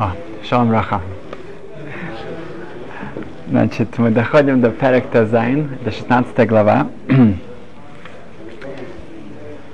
О, 0.00 0.12
шалом 0.48 0.72
раха. 0.72 1.02
Значит, 3.50 3.98
мы 3.98 4.08
доходим 4.08 4.62
до 4.62 4.70
Перек 4.70 5.08
Тазайн, 5.08 5.68
до 5.84 5.90
16 5.90 6.48
глава. 6.48 6.86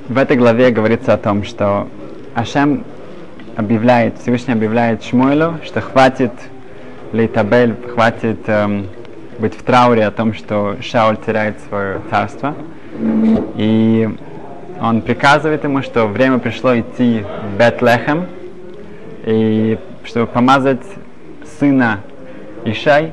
В 0.09 0.19
этой 0.19 0.37
главе 0.37 0.73
говорится 0.73 1.15
о 1.15 1.17
том, 1.17 1.45
что 1.45 1.87
Ашем 2.35 2.83
объявляет, 3.55 4.19
Всевышний 4.19 4.55
объявляет 4.55 5.05
Шмуэлю, 5.05 5.61
что 5.65 5.81
хватит 5.81 6.33
Лейтабель, 7.13 7.77
хватит 7.95 8.49
эм, 8.49 8.89
быть 9.39 9.55
в 9.55 9.63
трауре 9.63 10.07
о 10.07 10.11
том, 10.11 10.35
что 10.35 10.75
Шауль 10.81 11.19
теряет 11.25 11.61
свое 11.69 12.01
царство. 12.11 12.57
И 13.55 14.11
он 14.81 15.03
приказывает 15.03 15.63
ему, 15.63 15.83
что 15.83 16.07
время 16.09 16.41
пришло 16.41 16.77
идти 16.77 17.23
в 17.23 17.57
Бетлехем, 17.57 18.27
и 19.25 19.79
чтобы 20.07 20.27
помазать 20.27 20.83
сына 21.59 22.01
Ишай, 22.65 23.13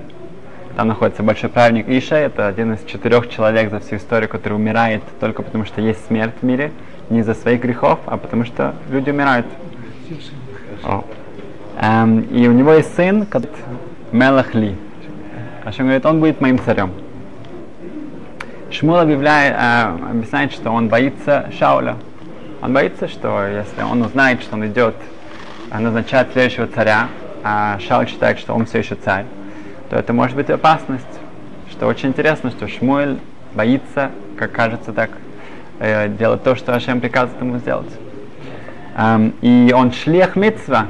там 0.76 0.88
находится 0.88 1.24
большой 1.24 1.50
праведник 1.50 1.90
Ишай, 1.90 2.24
это 2.24 2.48
один 2.48 2.74
из 2.74 2.84
четырех 2.86 3.30
человек 3.30 3.72
за 3.72 3.80
всю 3.80 3.98
историю, 3.98 4.30
который 4.30 4.54
умирает 4.54 5.04
только 5.20 5.42
потому, 5.42 5.66
что 5.66 5.82
есть 5.82 6.06
смерть 6.08 6.34
в 6.42 6.46
мире, 6.46 6.72
не 7.10 7.20
из-за 7.20 7.34
своих 7.34 7.62
грехов, 7.62 8.00
а 8.06 8.18
потому 8.18 8.46
что 8.46 8.76
люди 8.90 9.10
умирают. 9.10 9.46
О. 10.84 11.04
Эм, 11.82 12.22
и 12.22 12.48
у 12.48 12.52
него 12.52 12.74
есть 12.74 12.96
сын, 12.96 13.28
Мелахли. 14.12 14.76
Ашем 15.66 15.86
говорит, 15.86 16.06
он 16.06 16.20
будет 16.20 16.42
моим 16.42 16.60
царем. 16.60 16.92
Шмул 18.70 18.98
объявляет, 18.98 19.56
э, 19.56 20.10
объясняет, 20.12 20.52
что 20.52 20.72
он 20.72 20.90
боится 20.90 21.50
Шауля. 21.58 21.96
Он 22.62 22.74
боится, 22.74 23.08
что 23.08 23.48
если 23.48 23.82
он 23.84 24.02
узнает, 24.02 24.42
что 24.42 24.56
он 24.56 24.66
идет 24.68 24.96
назначать 25.80 26.32
следующего 26.34 26.68
царя, 26.68 27.08
а 27.44 27.78
Шауль 27.80 28.08
считает, 28.08 28.40
что 28.40 28.54
он 28.54 28.66
все 28.66 28.80
еще 28.80 28.96
царь, 28.96 29.26
то 29.90 29.98
это 29.98 30.14
может 30.14 30.36
быть 30.36 30.50
опасность. 30.50 31.06
Что 31.72 31.88
очень 31.88 32.10
интересно, 32.10 32.52
что 32.52 32.68
Шмуэль 32.68 33.18
боится, 33.54 34.12
как 34.38 34.52
кажется 34.52 34.94
так, 34.94 35.10
э, 35.80 36.08
делать 36.10 36.44
то, 36.44 36.56
что 36.56 36.76
Ашем 36.76 37.02
приказывает 37.02 37.42
ему 37.42 37.58
сделать. 37.58 37.92
Um, 38.96 39.34
и 39.42 39.74
он 39.74 39.92
шлех 39.92 40.36
митцва. 40.36 40.86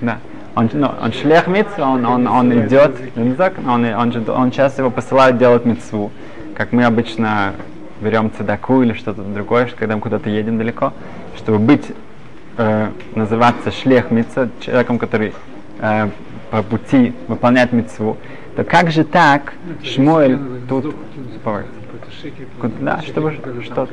Да. 0.00 0.18
Он, 0.54 0.70
ну, 0.72 0.90
он 1.02 1.12
шлех 1.12 1.46
митцва, 1.46 1.90
он, 1.90 2.06
он, 2.06 2.26
он 2.26 2.66
идет, 2.66 2.96
он, 3.16 3.36
он, 3.68 3.84
он, 3.84 4.30
он 4.30 4.50
часто 4.50 4.82
его 4.82 4.90
посылают 4.90 5.36
делать 5.36 5.64
митцву. 5.64 6.10
Как 6.54 6.72
мы 6.72 6.84
обычно 6.84 7.52
берем 8.00 8.30
цедаку 8.36 8.82
или 8.82 8.92
что-то 8.92 9.22
другое, 9.22 9.68
когда 9.76 9.96
мы 9.96 10.00
куда-то 10.00 10.30
едем 10.30 10.56
далеко, 10.56 10.92
чтобы 11.36 11.58
быть, 11.58 11.86
э, 12.56 12.90
называться 13.14 13.70
шлех 13.70 14.06
человеком, 14.60 14.98
который 14.98 15.32
э, 15.80 16.08
по 16.50 16.62
пути 16.62 17.14
выполняет 17.28 17.72
митцву, 17.72 18.16
то 18.56 18.64
как 18.64 18.90
же 18.90 19.04
так 19.04 19.54
Шмуэль 19.82 20.38
тут... 20.68 20.94
Куда, 22.60 22.96
да, 22.96 23.02
чтобы 23.02 23.32
что 23.62 23.88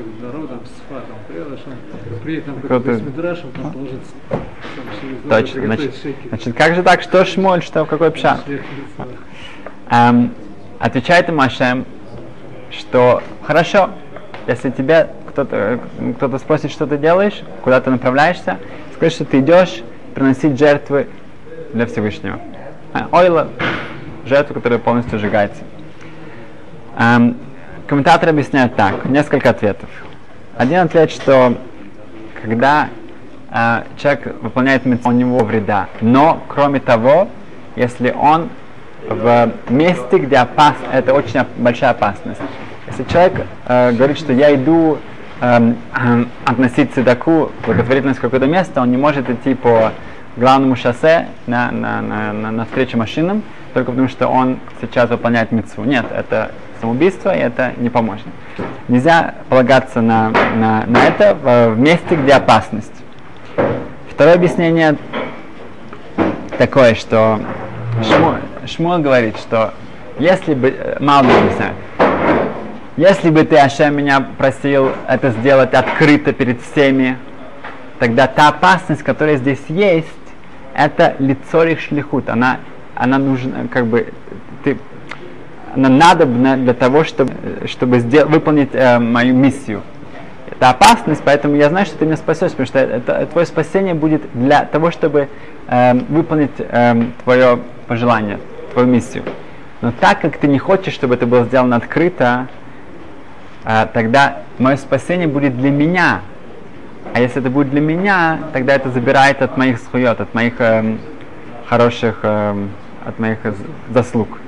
Точно. 5.29 5.65
Значит, 5.65 5.95
значит, 6.29 6.55
как 6.55 6.75
же 6.75 6.83
так, 6.83 7.01
что 7.01 7.25
Шмоль, 7.25 7.61
что 7.61 7.85
какой 7.85 8.11
пшат? 8.11 8.41
Эм, 9.89 10.33
отвечает 10.79 11.29
Ашем, 11.29 11.85
что 12.71 13.21
хорошо, 13.43 13.89
если 14.47 14.69
тебе 14.69 15.09
кто-то 15.31 15.79
кто 16.17 16.37
спросит, 16.37 16.71
что 16.71 16.85
ты 16.85 16.97
делаешь, 16.97 17.41
куда 17.63 17.81
ты 17.81 17.89
направляешься, 17.89 18.57
скажи, 18.95 19.15
что 19.15 19.25
ты 19.25 19.39
идешь 19.39 19.81
приносить 20.13 20.57
жертвы 20.59 21.07
для 21.73 21.85
Всевышнего. 21.85 22.39
Ойла, 23.11 23.47
жертву, 24.25 24.55
которая 24.55 24.79
полностью 24.79 25.19
сжигается. 25.19 25.61
Эм, 26.97 27.37
комментаторы 27.87 28.31
объясняют 28.31 28.75
так, 28.75 29.05
несколько 29.05 29.49
ответов. 29.49 29.89
Один 30.57 30.79
ответ, 30.79 31.09
что 31.11 31.55
когда 32.41 32.89
э, 33.51 33.83
человек 33.97 34.35
выполняет 34.41 34.85
митцву, 34.85 35.11
у 35.11 35.13
него 35.13 35.39
вреда. 35.39 35.87
Но, 36.01 36.43
кроме 36.49 36.79
того, 36.81 37.29
если 37.75 38.11
он 38.11 38.49
в 39.07 39.51
месте, 39.69 40.17
где 40.17 40.37
опасно, 40.37 40.87
это 40.91 41.13
очень 41.13 41.39
большая 41.57 41.91
опасность. 41.91 42.41
Если 42.87 43.03
человек 43.05 43.45
э, 43.67 43.93
говорит, 43.93 44.17
что 44.17 44.33
я 44.33 44.53
иду 44.53 44.97
относить 45.41 46.93
цедаку, 46.93 47.51
благотворительность 47.65 48.19
какое-то 48.19 48.45
место, 48.45 48.81
он 48.81 48.91
не 48.91 48.97
может 48.97 49.29
идти 49.29 49.55
по 49.55 49.91
главному 50.37 50.75
шоссе 50.75 51.27
на, 51.47 51.71
на, 51.71 52.01
на, 52.01 52.31
на, 52.31 52.51
на 52.51 52.65
встречу 52.65 52.97
машинам, 52.97 53.41
только 53.73 53.91
потому 53.91 54.07
что 54.07 54.27
он 54.27 54.59
сейчас 54.79 55.09
выполняет 55.09 55.51
митцву. 55.51 55.83
Нет, 55.83 56.05
это 56.15 56.51
самоубийство, 56.79 57.35
и 57.35 57.39
это 57.39 57.73
не 57.77 57.89
поможет. 57.89 58.25
Нельзя 58.87 59.35
полагаться 59.49 60.01
на, 60.01 60.29
на, 60.29 60.85
на 60.85 61.03
это 61.03 61.35
в, 61.35 61.75
в 61.75 61.79
месте, 61.79 62.15
где 62.15 62.33
опасность. 62.33 62.93
Второе 64.09 64.35
объяснение 64.35 64.95
такое, 66.57 66.93
что 66.93 67.39
Шму, 68.03 68.35
Шмуэл 68.67 68.99
говорит, 68.99 69.37
что 69.37 69.73
если 70.19 70.53
бы, 70.53 70.97
мало 70.99 71.23
бы 71.23 71.31
объясняет, 71.31 71.73
если 73.01 73.31
бы 73.31 73.43
ты, 73.43 73.57
Ашем, 73.57 73.97
меня 73.97 74.23
просил 74.37 74.91
это 75.07 75.31
сделать 75.31 75.73
открыто 75.73 76.33
перед 76.33 76.61
всеми, 76.61 77.17
тогда 77.97 78.27
та 78.27 78.49
опасность, 78.49 79.01
которая 79.01 79.37
здесь 79.37 79.61
есть, 79.69 80.07
это 80.75 81.15
лицо 81.17 81.63
их 81.63 81.79
шлихут. 81.79 82.29
Она, 82.29 82.59
она 82.93 83.17
нужна, 83.17 83.65
как 83.71 83.87
бы, 83.87 84.13
ты, 84.63 84.77
она 85.73 85.89
надобна 85.89 86.57
для 86.57 86.75
того, 86.75 87.03
чтобы, 87.03 87.33
чтобы 87.65 88.01
сдел, 88.01 88.27
выполнить 88.27 88.69
э, 88.73 88.99
мою 88.99 89.33
миссию. 89.33 89.81
Это 90.51 90.69
опасность, 90.69 91.23
поэтому 91.25 91.55
я 91.55 91.69
знаю, 91.69 91.87
что 91.87 91.97
ты 91.97 92.05
меня 92.05 92.17
спасешь, 92.17 92.51
потому 92.51 92.67
что 92.67 92.77
это, 92.77 93.25
твое 93.25 93.47
спасение 93.47 93.95
будет 93.95 94.21
для 94.35 94.63
того, 94.65 94.91
чтобы 94.91 95.27
э, 95.67 95.93
выполнить 96.07 96.51
э, 96.59 97.03
твое 97.23 97.57
пожелание, 97.87 98.37
твою 98.73 98.87
миссию. 98.87 99.23
Но 99.81 99.91
так 99.91 100.21
как 100.21 100.37
ты 100.37 100.47
не 100.47 100.59
хочешь, 100.59 100.93
чтобы 100.93 101.15
это 101.15 101.25
было 101.25 101.45
сделано 101.45 101.77
открыто, 101.77 102.47
тогда 103.63 104.39
мое 104.57 104.75
спасение 104.77 105.27
будет 105.27 105.57
для 105.57 105.69
меня, 105.69 106.21
а 107.13 107.19
если 107.19 107.41
это 107.41 107.49
будет 107.49 107.69
для 107.71 107.81
меня, 107.81 108.39
тогда 108.53 108.73
это 108.73 108.89
забирает 108.89 109.41
от 109.41 109.57
моих 109.57 109.79
схует, 109.79 110.21
от 110.21 110.33
моих 110.33 110.53
э, 110.59 110.95
хороших, 111.67 112.19
э, 112.23 112.67
от 113.05 113.19
моих 113.19 113.39
заслуг. 113.89 114.39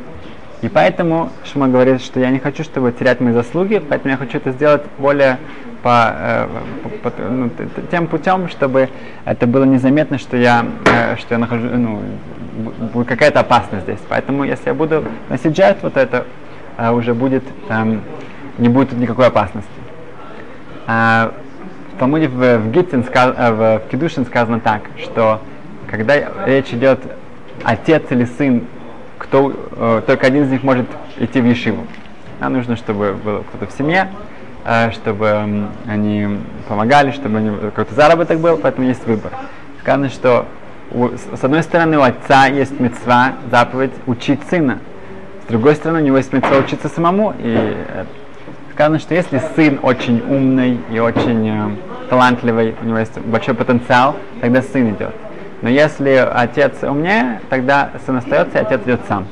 И 0.62 0.70
поэтому 0.70 1.30
Шма 1.44 1.68
говорит, 1.68 2.02
что 2.02 2.22
я 2.22 2.30
не 2.30 2.40
хочу, 2.40 2.64
чтобы 2.64 2.94
терять 2.94 3.20
мои 3.20 3.34
заслуги, 3.34 3.80
поэтому 3.80 4.12
я 4.12 4.18
хочу 4.18 4.38
это 4.38 4.52
сделать 4.52 4.84
более 4.98 5.40
по, 5.82 6.14
э, 6.16 6.48
по, 7.02 7.10
по 7.10 7.22
ну, 7.22 7.52
тем 7.92 8.08
путем, 8.08 8.48
чтобы 8.48 8.88
это 9.26 9.46
было 9.46 9.66
незаметно, 9.66 10.18
что 10.18 10.38
я, 10.38 10.66
э, 10.86 11.18
что 11.18 11.34
я 11.34 11.40
нахожу, 11.40 11.68
ну, 11.68 12.02
какая-то 13.04 13.42
опасность 13.42 13.84
здесь. 13.84 14.00
Поэтому 14.08 14.46
если 14.46 14.70
я 14.70 14.74
буду 14.74 15.04
носить 15.28 15.58
жертву, 15.58 15.90
то 15.90 16.00
это 16.00 16.26
э, 16.78 16.92
уже 16.92 17.14
будет, 17.14 17.44
э, 17.68 18.00
не 18.58 18.70
будет 18.70 18.90
тут 18.90 19.00
никакой 19.00 19.28
опасности. 19.28 19.70
А, 20.88 21.34
в 21.94 22.00
Талмуде 22.00 22.28
в, 22.28 22.34
в 22.34 22.78
э, 22.78 23.52
в 23.52 23.82
Кедушин 23.90 24.26
сказано 24.26 24.60
так, 24.60 24.84
что 24.98 25.42
когда 25.88 26.16
речь 26.46 26.74
идет 26.74 27.00
отец 27.64 28.04
или 28.10 28.26
сын, 28.26 28.64
кто, 29.18 29.54
э, 29.72 30.02
только 30.06 30.28
один 30.28 30.44
из 30.44 30.52
них 30.52 30.64
может 30.64 30.88
идти 31.18 31.40
в 31.40 31.46
Ешиву. 31.46 31.86
Нам 32.40 32.54
нужно, 32.54 32.76
чтобы 32.76 33.14
был 33.14 33.44
кто-то 33.44 33.72
в 33.72 33.78
семье, 33.78 34.10
э, 34.66 34.92
чтобы 34.92 35.68
они 35.88 36.40
помогали, 36.68 37.12
чтобы 37.12 37.60
какой-то 37.70 37.94
заработок 37.94 38.40
был, 38.40 38.58
поэтому 38.58 38.88
есть 38.88 39.06
выбор. 39.06 39.32
Сказано, 39.82 40.10
что 40.10 40.48
у, 40.92 41.10
с 41.10 41.44
одной 41.44 41.64
стороны 41.64 41.98
у 41.98 42.02
отца 42.02 42.48
есть 42.48 42.80
мецва, 42.80 43.34
заповедь 43.50 43.94
учить 44.06 44.42
сына, 44.50 44.80
с 45.46 45.50
другой 45.50 45.76
стороны 45.76 46.02
у 46.02 46.04
него 46.04 46.18
есть 46.18 46.34
мецва 46.34 46.58
учиться 46.58 46.90
самому, 46.90 47.34
и 47.38 47.56
э, 47.56 48.06
сказано, 48.74 48.98
что 48.98 49.14
если 49.14 49.40
сын 49.56 49.80
очень 49.84 50.24
умный 50.28 50.80
и 50.92 50.98
очень 50.98 51.48
э, 51.48 52.10
талантливый, 52.10 52.76
у 52.82 52.86
него 52.86 52.98
есть 52.98 53.18
большой 53.20 53.54
потенциал, 53.54 54.16
тогда 54.42 54.64
сын 54.64 54.90
идет. 54.90 55.14
Но 55.62 55.70
если 55.70 56.28
отец 56.34 56.82
умнее, 56.82 57.40
тогда 57.50 57.92
сын 58.06 58.18
остается, 58.18 58.58
и 58.58 58.62
отец 58.62 58.82
идет 58.86 59.02
сам. 59.08 59.28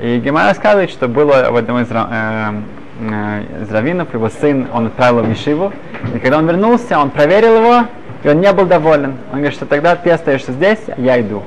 И 0.00 0.20
Гемара 0.20 0.50
рассказывает, 0.50 0.90
что 0.90 1.08
было 1.08 1.48
в 1.50 1.56
одном 1.56 1.80
из, 1.80 1.88
э, 1.90 2.52
э, 3.00 3.62
из 3.62 3.72
раввинов, 3.72 4.14
его 4.14 4.28
сын, 4.28 4.68
он 4.72 4.86
отправил 4.86 5.22
в 5.22 5.30
Ешиву, 5.30 5.72
и 6.14 6.18
когда 6.20 6.38
он 6.38 6.46
вернулся, 6.46 6.98
он 6.98 7.10
проверил 7.10 7.56
его, 7.56 7.86
и 8.22 8.28
он 8.28 8.40
не 8.40 8.52
был 8.52 8.66
доволен. 8.66 9.14
Он 9.32 9.38
говорит, 9.38 9.54
что 9.54 9.66
тогда 9.66 9.96
ты 9.96 10.10
остаешься 10.10 10.52
здесь, 10.52 10.80
а 10.96 11.00
я 11.00 11.20
иду. 11.20 11.42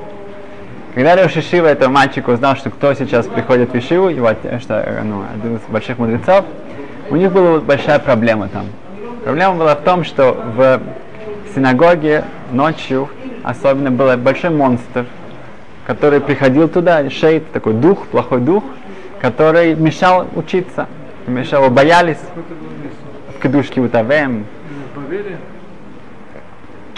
Когда 0.94 1.14
Лев 1.14 1.30
Шишива 1.30 1.68
этого 1.68 1.90
мальчика 1.90 2.30
узнал, 2.30 2.56
что 2.56 2.70
кто 2.70 2.92
сейчас 2.92 3.26
приходит 3.26 3.72
в 3.72 3.78
Ишиву, 3.78 4.08
его, 4.10 4.30
что, 4.60 5.02
ну, 5.04 5.22
один 5.34 5.56
из 5.56 5.60
больших 5.68 5.98
мудрецов, 5.98 6.44
у 7.10 7.16
них 7.16 7.32
была 7.32 7.60
большая 7.60 7.98
проблема 7.98 8.48
там. 8.48 8.66
Проблема 9.24 9.54
была 9.54 9.74
в 9.74 9.82
том, 9.82 10.04
что 10.04 10.32
в 10.56 10.80
синагоге 11.54 12.24
ночью 12.52 13.08
особенно 13.42 13.90
был 13.90 14.16
большой 14.16 14.50
монстр, 14.50 15.06
который 15.86 16.20
приходил 16.20 16.68
туда, 16.68 17.08
шейт, 17.10 17.50
такой 17.52 17.74
дух, 17.74 18.06
плохой 18.08 18.40
дух, 18.40 18.64
который 19.20 19.74
мешал 19.74 20.26
учиться, 20.34 20.86
мешал, 21.26 21.68
боялись 21.70 22.18
в 23.36 23.42
кедушке 23.42 23.80
Утавем. 23.80 24.46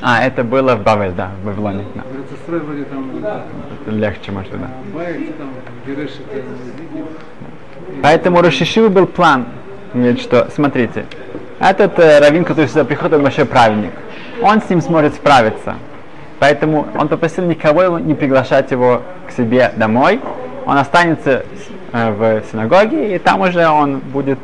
А, 0.03 0.25
это 0.25 0.45
было 0.45 0.77
в 0.77 0.83
Бавель, 0.83 1.12
да, 1.12 1.31
в 1.43 1.47
Вавилоне. 1.47 1.85
Да. 1.95 3.45
Это 3.83 3.91
легче, 3.91 4.33
может, 4.33 4.53
да. 4.53 4.71
Поэтому 8.03 8.41
Рошишивы 8.41 8.89
был 8.89 9.07
план, 9.07 9.47
говорит, 9.95 10.21
что, 10.21 10.49
смотрите, 10.55 11.07
этот 11.59 11.99
э, 11.99 12.21
раввин, 12.21 12.45
который 12.45 12.69
сюда 12.69 12.85
приходит, 12.85 13.21
большой 13.21 13.45
праведник. 13.45 13.93
Он 14.43 14.63
с 14.63 14.71
ним 14.71 14.81
сможет 14.81 15.15
справиться. 15.15 15.75
Поэтому 16.39 16.87
он 16.99 17.09
попросил 17.09 17.45
никого 17.45 17.99
не 17.99 18.15
приглашать 18.15 18.71
его 18.71 19.03
к 19.29 19.33
себе 19.33 19.73
домой. 19.77 20.21
Он 20.65 20.79
останется 20.79 21.45
э, 21.93 22.11
в 22.11 22.43
синагоге, 22.51 23.15
и 23.15 23.19
там 23.19 23.43
уже 23.43 23.69
он 23.69 23.99
будет, 23.99 24.39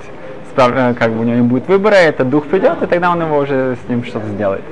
э, 0.57 0.95
как 0.95 1.13
бы 1.13 1.21
у 1.21 1.23
него 1.25 1.37
не 1.37 1.43
будет 1.43 1.69
выбора, 1.69 1.95
этот 1.95 2.29
дух 2.29 2.47
придет, 2.47 2.83
и 2.83 2.87
тогда 2.87 3.11
он 3.11 3.23
его 3.23 3.39
уже 3.39 3.77
с 3.83 3.89
ним 3.89 4.05
что-то 4.05 4.27
сделает. 4.27 4.63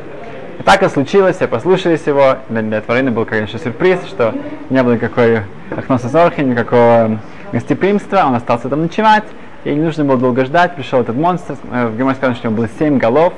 И 0.58 0.62
так 0.62 0.82
и 0.82 0.88
случилось, 0.88 1.36
все 1.36 1.48
послушались 1.48 2.06
его. 2.06 2.36
Для, 2.50 2.62
для 2.62 2.80
Творина 2.82 3.10
был, 3.10 3.24
конечно, 3.24 3.58
сюрприз, 3.58 4.00
что 4.06 4.34
не 4.68 4.82
было 4.82 4.94
никакой 4.94 5.40
Ахноса 5.74 6.08
Зорхи, 6.08 6.42
никакого 6.42 7.18
гостеприимства, 7.52 8.24
он 8.26 8.34
остался 8.34 8.68
там 8.68 8.82
ночевать, 8.82 9.24
и 9.64 9.74
не 9.74 9.80
нужно 9.80 10.04
было 10.04 10.18
долго 10.18 10.44
ждать, 10.44 10.76
пришел 10.76 11.00
этот 11.00 11.16
монстр, 11.16 11.56
э, 11.70 11.88
в 11.88 11.96
Германии 11.96 12.16
сказано, 12.16 12.36
что 12.36 12.48
у 12.48 12.50
него 12.50 12.62
было 12.62 12.70
семь 12.78 12.98
голов, 12.98 13.32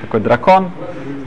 такой 0.00 0.20
дракон, 0.20 0.70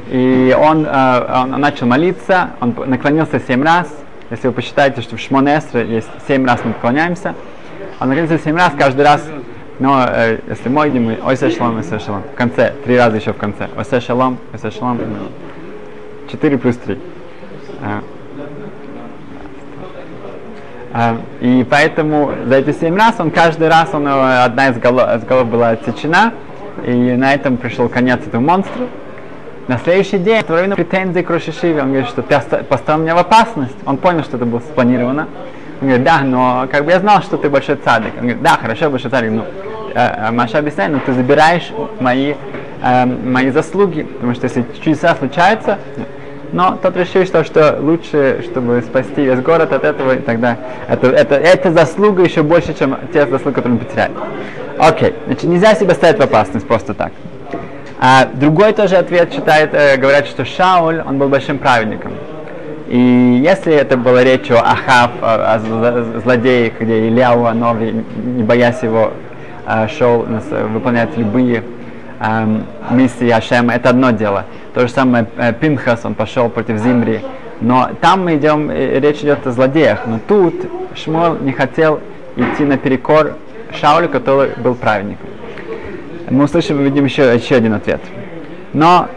и 0.10 0.56
он, 0.58 0.86
э, 0.86 1.42
он 1.44 1.52
начал 1.52 1.88
молиться, 1.88 2.52
он 2.62 2.76
наклонился 2.88 3.40
семь 3.40 3.64
раз, 3.64 3.88
если 4.30 4.48
вы 4.48 4.54
посчитаете, 4.54 5.02
что 5.02 5.18
в 5.18 5.20
Шмонесре 5.20 5.86
есть 5.86 6.10
семь 6.28 6.46
раз 6.46 6.62
мы 6.64 6.70
наклоняемся, 6.70 7.36
он 8.00 8.10
наклонился 8.10 8.44
семь 8.44 8.56
раз, 8.56 8.74
каждый 8.78 9.06
раз 9.06 9.22
но 9.78 10.06
э, 10.08 10.40
если 10.48 10.70
мы 10.70 10.88
идем, 10.88 11.06
мы 11.06 11.20
ой 11.22 11.36
шалом, 11.36 11.78
ой 11.78 12.00
шалом. 12.00 12.24
В 12.34 12.36
конце, 12.36 12.74
три 12.86 12.98
раза 12.98 13.18
еще 13.18 13.34
в 13.34 13.38
конце. 13.38 13.68
Ой 13.76 14.02
шалом, 14.02 14.38
ой 14.54 14.72
шалом. 14.72 15.00
Четыре 16.32 16.58
плюс 16.58 16.78
три. 16.78 16.98
А. 20.98 21.18
И 21.42 21.68
поэтому 21.70 22.32
за 22.46 22.56
эти 22.56 22.72
семь 22.72 22.96
раз 22.96 23.16
он 23.20 23.30
каждый 23.30 23.68
раз, 23.68 23.90
он, 23.92 24.08
э, 24.08 24.44
одна 24.46 24.70
из 24.70 24.78
голов, 24.78 25.14
из 25.14 25.26
голов 25.26 25.48
была 25.50 25.72
отсечена, 25.72 26.32
и 26.86 26.90
на 26.92 27.34
этом 27.34 27.58
пришел 27.58 27.90
конец 27.90 28.22
этому 28.26 28.48
монстру. 28.48 28.88
На 29.68 29.78
следующий 29.78 30.20
день 30.20 30.42
Творину 30.44 30.78
претензии 30.78 31.20
к 31.20 31.30
Рошишиве, 31.30 31.82
он 31.82 31.90
говорит, 31.90 32.08
что 32.08 32.22
ты 32.22 32.40
поставил 32.64 33.02
меня 33.02 33.14
в 33.14 33.18
опасность. 33.18 33.76
Он 33.86 33.98
понял, 33.98 34.24
что 34.24 34.38
это 34.38 34.46
было 34.46 34.60
спланировано. 34.60 35.28
Он 35.82 35.88
говорит, 35.88 36.06
да, 36.06 36.22
но 36.22 36.66
как 36.72 36.86
бы 36.86 36.92
я 36.92 37.02
знал, 37.02 37.22
что 37.22 37.36
ты 37.36 37.50
большой 37.50 37.76
цадик. 37.76 38.14
Он 38.14 38.22
говорит, 38.22 38.42
да, 38.42 38.52
хорошо, 38.52 38.90
большой 38.90 39.12
цадик, 39.12 39.44
э, 39.96 40.32
Маша 40.32 40.60
объясняет, 40.60 40.94
но 40.94 41.00
ты 41.00 41.12
забираешь 41.12 41.74
мои, 42.00 42.36
э, 42.82 43.06
мои 43.06 43.50
заслуги, 43.50 44.04
потому 44.04 44.34
что 44.34 44.46
если 44.46 44.64
чудеса 44.82 45.14
случаются, 45.16 45.78
но 46.52 46.78
тот 46.82 46.96
решил, 46.98 47.26
что, 47.26 47.44
что 47.44 47.78
лучше, 47.80 48.44
чтобы 48.44 48.82
спасти 48.82 49.26
весь 49.26 49.40
город 49.40 49.74
от 49.74 49.84
этого, 49.84 50.16
и 50.16 50.20
тогда 50.20 50.58
это, 50.88 51.08
это, 51.08 51.36
это 51.36 51.72
заслуга 51.72 52.24
еще 52.24 52.44
больше, 52.44 52.74
чем 52.74 52.98
те 53.14 53.26
заслуги, 53.28 53.56
которые 53.56 53.80
он 53.80 53.86
потеряет. 53.86 54.12
Окей, 54.78 55.14
значит, 55.26 55.44
нельзя 55.44 55.76
себя 55.76 55.94
ставить 55.94 56.18
в 56.18 56.22
опасность 56.22 56.68
просто 56.68 56.94
так. 56.94 57.12
А 58.00 58.28
другой 58.34 58.74
тоже 58.74 58.98
ответ 58.98 59.34
считает, 59.34 59.74
э, 59.74 59.98
говорят, 59.98 60.28
что 60.28 60.44
Шауль, 60.44 61.02
он 61.06 61.18
был 61.18 61.30
большим 61.30 61.58
праведником. 61.58 62.12
И 62.88 63.42
если 63.44 63.74
это 63.74 63.98
была 63.98 64.24
речь 64.24 64.52
о 64.52 64.60
Ахав, 64.60 65.12
о, 65.22 65.56
о 65.56 65.60
злодее, 66.20 66.72
где 66.78 67.08
Ильяу 67.08 67.46
Анови, 67.46 68.04
не 68.24 68.44
боясь 68.44 68.84
его, 68.84 69.12
э, 69.66 69.88
шел 69.88 70.26
выполнять 70.74 71.18
любые 71.18 71.64
э, 72.20 72.60
миссии 72.92 73.30
Ашема, 73.30 73.74
это 73.74 73.90
одно 73.90 74.12
дело. 74.12 74.46
То 74.76 74.82
же 74.82 74.90
самое 74.90 75.26
э, 75.38 75.54
Пинхас, 75.54 76.04
он 76.04 76.16
пошел 76.16 76.50
против 76.50 76.80
Зимри. 76.80 77.22
Но 77.62 77.92
там 78.02 78.26
мы 78.26 78.36
идем, 78.36 78.70
э, 78.70 79.00
речь 79.00 79.22
идет 79.22 79.48
о 79.48 79.52
злодеях. 79.52 80.06
Но 80.06 80.20
тут 80.28 80.54
Шмол 80.94 81.38
не 81.40 81.54
хотел 81.54 82.02
идти 82.36 82.66
наперекор 82.66 83.36
Шаулю, 83.74 84.10
который 84.10 84.50
был 84.58 84.76
праведником. 84.76 85.30
Мы 86.30 86.44
услышим, 86.44 86.84
видим 86.84 87.06
еще, 87.06 87.34
еще 87.34 87.56
один 87.56 87.74
ответ. 87.74 88.02
Но 88.74 89.08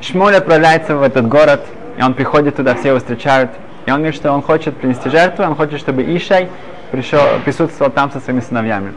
Шмоль 0.00 0.34
отправляется 0.34 0.96
в 0.96 1.02
этот 1.02 1.28
город, 1.28 1.64
и 1.96 2.02
он 2.02 2.14
приходит 2.14 2.56
туда, 2.56 2.74
все 2.74 2.88
его 2.88 2.98
встречают. 2.98 3.52
И 3.86 3.90
он 3.92 3.98
говорит, 3.98 4.16
что 4.16 4.32
он 4.32 4.42
хочет 4.42 4.74
принести 4.76 5.10
жертву, 5.10 5.44
он 5.44 5.54
хочет, 5.54 5.78
чтобы 5.78 6.02
Ишай 6.02 6.48
пришел, 6.90 7.20
присутствовал 7.44 7.92
там 7.92 8.10
со 8.10 8.18
своими 8.18 8.40
сыновьями. 8.40 8.92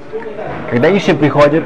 Когда 0.71 0.89
Ишай 0.97 1.13
приходит... 1.13 1.63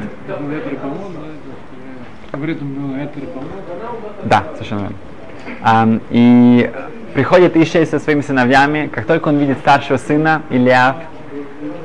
Да, 4.24 4.44
совершенно 4.54 4.80
верно. 4.80 4.96
Um, 5.64 6.00
и 6.10 6.70
приходит 7.14 7.56
Ишай 7.56 7.86
со 7.86 7.98
своими 7.98 8.20
сыновьями, 8.20 8.88
как 8.92 9.06
только 9.06 9.28
он 9.28 9.38
видит 9.38 9.58
старшего 9.58 9.96
сына, 9.96 10.42
Ильяв, 10.50 10.96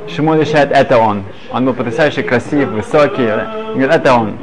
Шимон 0.10 0.39
решает, 0.39 0.72
это 0.72 0.98
он. 0.98 1.24
Он 1.51 1.66
был 1.66 1.74
потрясающе 1.74 2.24
красив, 2.24 2.69
высокий. 2.69 3.30
Он 3.30 3.74
говорит, 3.74 3.92
это 3.92 4.13
он. 4.13 4.34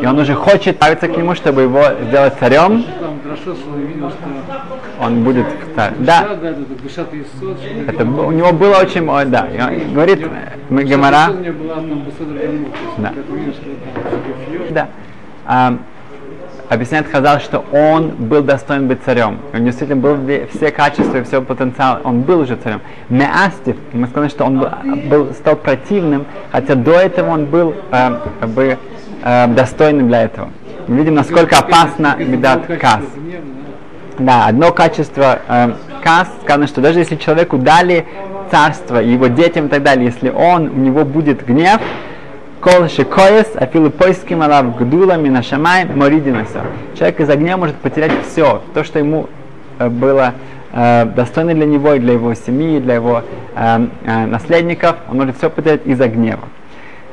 И 0.00 0.06
он 0.06 0.18
уже 0.18 0.34
хочет 0.34 0.76
ставиться 0.76 1.08
к 1.08 1.16
нему, 1.16 1.34
чтобы 1.34 1.62
его 1.62 1.82
сделать 2.08 2.34
царем. 2.38 2.84
Он 5.00 5.24
будет 5.24 5.46
царь. 5.74 5.92
Да. 5.98 6.28
Это, 7.86 8.04
у 8.04 8.30
него 8.30 8.52
было 8.52 8.76
очень, 8.76 9.06
да. 9.30 9.46
И 9.48 9.92
говорит, 9.92 10.20
Гемора. 10.70 11.32
Да. 12.98 13.12
Да. 14.70 15.78
Объясняет 16.68 17.10
Хазал, 17.10 17.40
что 17.40 17.64
он 17.72 18.10
был 18.10 18.42
достоин 18.42 18.88
быть 18.88 19.02
царем. 19.02 19.38
У 19.52 19.56
него 19.56 19.66
действительно 19.66 20.00
был 20.00 20.18
все 20.52 20.70
качества 20.70 21.18
и 21.18 21.22
все 21.22 21.40
потенциал. 21.40 22.00
Он 22.04 22.20
был 22.20 22.40
уже 22.40 22.56
царем. 22.56 22.82
Меастив, 23.08 23.76
мы 23.92 24.06
сказали, 24.06 24.28
что 24.28 24.44
он 24.44 24.58
был, 24.58 24.68
был, 25.08 25.32
стал 25.32 25.56
противным, 25.56 26.26
хотя 26.52 26.74
до 26.74 26.92
этого 26.92 27.30
он 27.30 27.46
был 27.46 27.74
э, 27.90 28.20
как 28.40 28.48
бы, 28.50 28.76
э, 29.24 29.46
достойным 29.48 30.08
для 30.08 30.24
этого. 30.24 30.50
Мы 30.88 30.96
видим, 30.96 31.14
насколько 31.14 31.58
опасно 31.58 32.16
Медат 32.18 32.66
Кас. 32.78 33.00
Да, 34.18 34.46
одно 34.46 34.70
качество 34.70 35.38
э, 35.48 35.72
Кас, 36.04 36.28
сказано, 36.42 36.66
что 36.66 36.82
даже 36.82 36.98
если 36.98 37.16
человеку 37.16 37.56
дали 37.56 38.04
царство, 38.50 38.96
его 38.98 39.28
детям 39.28 39.66
и 39.66 39.68
так 39.68 39.82
далее, 39.82 40.06
если 40.06 40.28
он, 40.28 40.68
у 40.68 40.76
него 40.78 41.04
будет 41.06 41.46
гнев, 41.46 41.80
Кол 42.68 42.86
шикоес, 42.86 43.46
афилу 43.54 43.90
пойским 43.90 44.42
алав 44.42 44.76
гдула 44.76 45.16
минашамай 45.16 45.86
моридинаса. 45.86 46.66
Человек 46.98 47.20
из 47.20 47.30
огня 47.30 47.56
может 47.56 47.76
потерять 47.76 48.12
все, 48.30 48.62
то, 48.74 48.84
что 48.84 48.98
ему 48.98 49.30
э, 49.78 49.88
было 49.88 50.34
э, 50.72 51.06
достойно 51.06 51.54
для 51.54 51.64
него 51.64 51.94
и 51.94 51.98
для 51.98 52.12
его 52.12 52.34
семьи, 52.34 52.76
и 52.76 52.80
для 52.80 52.96
его 52.96 53.22
э, 53.54 53.86
э, 54.04 54.26
наследников, 54.26 54.96
он 55.08 55.16
может 55.16 55.38
все 55.38 55.48
потерять 55.48 55.86
из-за 55.86 56.08
гнева. 56.08 56.42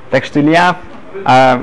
Так 0.09 0.25
что 0.25 0.41
Илья 0.41 0.75
э, 1.25 1.59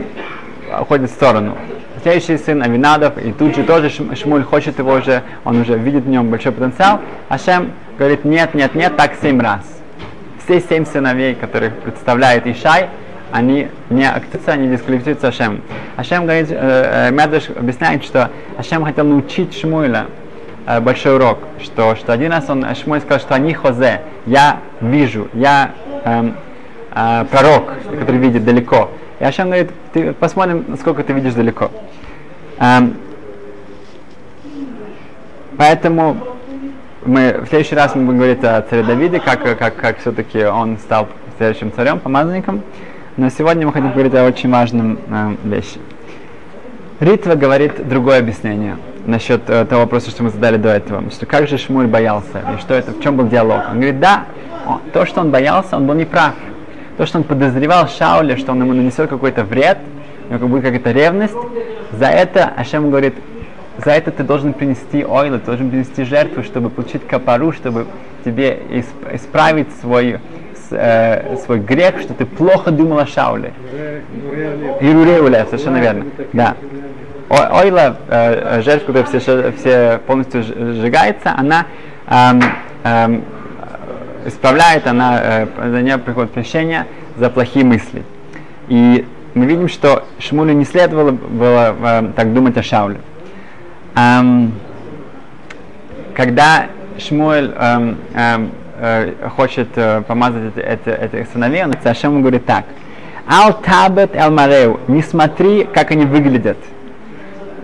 уходит 0.81 1.11
в 1.11 1.13
сторону. 1.13 1.59
Следующий 2.03 2.39
сын 2.39 2.63
Авинадов, 2.63 3.19
и 3.19 3.31
тут 3.33 3.55
же 3.55 3.63
тоже 3.63 3.91
Шмуль 3.91 4.43
хочет 4.43 4.79
его 4.79 4.93
уже, 4.93 5.23
он 5.45 5.61
уже 5.61 5.77
видит 5.77 6.05
в 6.05 6.09
нем 6.09 6.31
большой 6.31 6.53
потенциал. 6.53 7.01
Ашем 7.29 7.73
говорит, 7.99 8.25
нет, 8.25 8.55
нет, 8.55 8.75
нет, 8.75 8.97
так 8.97 9.17
семь 9.21 9.39
раз. 9.39 9.61
Все 10.43 10.61
семь 10.61 10.87
сыновей, 10.87 11.35
которых 11.35 11.75
представляет 11.81 12.47
Ишай, 12.47 12.89
они 13.33 13.69
не 13.91 14.09
активируются, 14.09 14.53
они 14.53 14.69
дисквалифицируются 14.69 15.29
Ашем. 15.29 15.63
Ашем 15.97 16.25
говорит, 16.25 16.49
э, 16.51 17.09
э, 17.09 17.11
Медведь 17.11 17.51
объясняет, 17.57 18.05
что 18.05 18.31
Ашем 18.59 18.85
хотел 18.85 19.07
научить 19.07 19.59
Шмуэля 19.59 20.07
э, 20.67 20.81
большой 20.81 21.17
урок, 21.17 21.39
что, 21.63 21.97
что 21.97 22.13
один 22.13 22.31
раз 22.31 22.49
он, 22.51 22.65
Шмуэль 22.75 23.01
сказал, 23.01 23.21
что 23.21 23.35
они 23.35 23.55
хозе, 23.55 24.03
я 24.27 24.59
вижу, 24.81 25.29
я 25.33 25.73
э, 26.05 26.31
э, 26.95 27.25
пророк, 27.31 27.73
который 27.99 28.19
видит 28.19 28.45
далеко. 28.45 28.91
И 29.19 29.25
Ашем 29.25 29.47
говорит, 29.47 29.71
ты, 29.95 30.13
посмотрим, 30.13 30.67
насколько 30.69 31.03
ты 31.03 31.15
видишь 31.15 31.35
далеко. 31.35 31.71
Эм, 32.59 32.97
поэтому 35.57 36.17
мы 37.05 37.41
в 37.45 37.49
следующий 37.49 37.75
раз 37.75 37.95
мы 37.95 38.03
будем 38.03 38.19
говорить 38.19 38.45
о 38.45 38.61
царе 38.63 38.83
Давиде, 38.83 39.21
как, 39.21 39.43
как, 39.59 39.77
как 39.77 39.99
все-таки 39.99 40.45
он 40.45 40.77
стал 40.79 41.09
следующим 41.39 41.73
царем, 41.73 41.99
помазанником. 41.99 42.63
Но 43.19 43.29
сегодня 43.29 43.67
мы 43.67 43.75
хотим 43.75 43.93
говорить 43.93 44.15
о 44.15 44.25
очень 44.25 44.51
важном 44.51 44.99
э, 45.11 45.35
вещи. 45.45 45.79
Ритва 46.99 47.35
говорит 47.35 47.87
другое 47.87 48.21
объяснение 48.21 48.79
насчет 49.05 49.51
э, 49.51 49.67
того 49.67 49.83
вопроса, 49.83 50.11
что 50.11 50.23
мы 50.23 50.31
задали 50.31 50.57
до 50.57 50.71
этого. 50.71 51.11
Что 51.11 51.27
как 51.27 51.47
же 51.47 51.59
Шмуль 51.59 51.87
боялся, 51.87 52.41
и 52.57 52.61
что 52.63 52.73
это, 52.73 52.93
в 52.93 53.03
чем 53.03 53.19
был 53.19 53.29
диалог. 53.29 53.65
Он 53.71 53.75
говорит, 53.75 54.01
да, 54.01 54.25
он, 54.67 54.81
то, 54.95 55.05
что 55.05 55.21
он 55.21 55.31
боялся, 55.31 55.77
он 55.77 55.87
был 55.87 55.95
неправ. 55.95 56.33
То, 56.97 57.05
что 57.05 57.19
он 57.19 57.25
подозревал 57.25 57.87
Шауля, 57.87 58.39
что 58.39 58.53
он 58.53 58.63
ему 58.63 58.73
нанесет 58.73 59.11
какой-то 59.11 59.45
вред, 59.45 59.77
у 60.31 60.33
него 60.33 60.49
будет 60.49 60.63
какая-то 60.63 60.93
ревность, 60.93 61.37
за 61.93 62.07
это 62.07 62.51
Ашем 62.57 62.89
говорит, 62.89 63.15
за 63.85 63.91
это 63.91 64.11
ты 64.11 64.23
должен 64.23 64.55
принести 64.55 65.05
ойлы, 65.05 65.39
ты 65.39 65.47
должен 65.47 65.69
принести 65.69 66.05
жертву, 66.05 66.43
чтобы 66.43 66.71
получить 66.71 67.07
капару, 67.07 67.53
чтобы 67.53 67.87
тебе 68.25 68.59
исправить 69.13 69.69
свой, 69.83 70.19
э, 70.73 71.37
свой 71.45 71.59
грех, 71.59 72.01
что 72.01 72.15
ты 72.15 72.27
плохо 72.27 72.71
думал 72.71 72.99
о 72.99 73.07
Шауле. 73.07 73.53
Ируреуле, 74.81 75.45
совершенно 75.47 75.79
верно. 75.79 76.07
Да. 76.33 76.57
Ойла, 77.29 77.97
э, 78.09 78.61
жертва, 78.63 78.93
которая 78.93 79.21
все, 79.21 79.53
все 79.53 80.01
полностью 80.07 80.43
сжигается, 80.43 81.35
она 81.35 81.67
эм, 82.07 82.43
эм, 82.85 83.25
исправляет, 84.27 84.87
она, 84.87 85.19
э, 85.23 85.47
за 85.57 85.83
нее 85.83 85.99
приходит 85.99 86.33
прощение 86.33 86.87
за 87.17 87.31
плохие 87.31 87.65
мысли. 87.65 88.03
И 88.69 89.07
мы 89.35 89.47
видим, 89.47 89.69
что 89.69 90.05
Шмулю 90.19 90.53
не 90.53 90.65
следовало 90.65 91.13
было 91.13 91.75
э, 91.81 92.13
так 92.15 92.35
думать 92.35 92.57
о 92.59 92.63
Шауле. 92.63 93.01
Эм, 93.97 94.53
когда 96.15 96.67
Шмуэль 96.99 97.53
эм, 97.59 97.97
эм, 98.15 98.51
э, 98.83 99.29
хочет 99.37 99.69
э, 99.77 100.03
помазать 100.03 100.57
это, 100.57 100.61
это, 100.61 100.91
это 100.91 101.33
сыновей, 101.33 101.65
он 101.65 101.75
Ашем 101.83 102.21
говорит 102.21 102.45
так. 102.45 102.65
Ал 103.29 103.53
табет 103.55 104.11
эл 104.15 104.31
мареу, 104.33 104.81
не 104.89 105.03
смотри, 105.03 105.65
как 105.65 105.93
они 105.93 106.05
выглядят. 106.05 106.59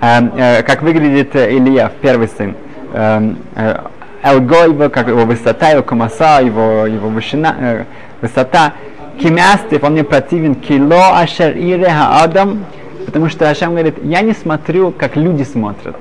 Эм, 0.00 0.32
э, 0.36 0.62
как 0.62 0.82
выглядит 0.82 1.34
э, 1.34 1.56
Илья, 1.56 1.90
первый 2.00 2.28
сын. 2.28 2.54
Эм, 2.94 3.38
э, 3.56 4.38
гойва, 4.38 4.88
как 4.88 5.08
его 5.08 5.24
высота, 5.24 5.70
его 5.70 5.82
комаса, 5.82 6.40
его, 6.40 6.86
его 6.86 7.08
вышина, 7.08 7.56
э, 7.58 7.84
высота. 8.20 8.74
Кимястев, 9.20 9.82
он 9.82 9.92
мне 9.92 10.04
противен, 10.04 10.54
кило 10.54 11.16
ашер 11.16 11.56
ире 11.56 11.88
адам, 11.88 12.64
потому 13.04 13.28
что 13.28 13.50
Ашем 13.50 13.72
говорит, 13.72 13.96
я 14.04 14.20
не 14.20 14.32
смотрю, 14.32 14.92
как 14.92 15.16
люди 15.16 15.42
смотрят. 15.42 15.96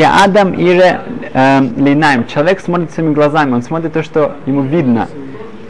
Адам 0.00 0.54
ире 0.54 1.00
эм, 1.34 1.74
линаем. 1.76 2.26
Человек 2.26 2.60
смотрит 2.60 2.90
своими 2.92 3.12
глазами, 3.12 3.52
он 3.52 3.62
смотрит 3.62 3.92
то, 3.92 4.02
что 4.02 4.36
ему 4.46 4.62
видно. 4.62 5.08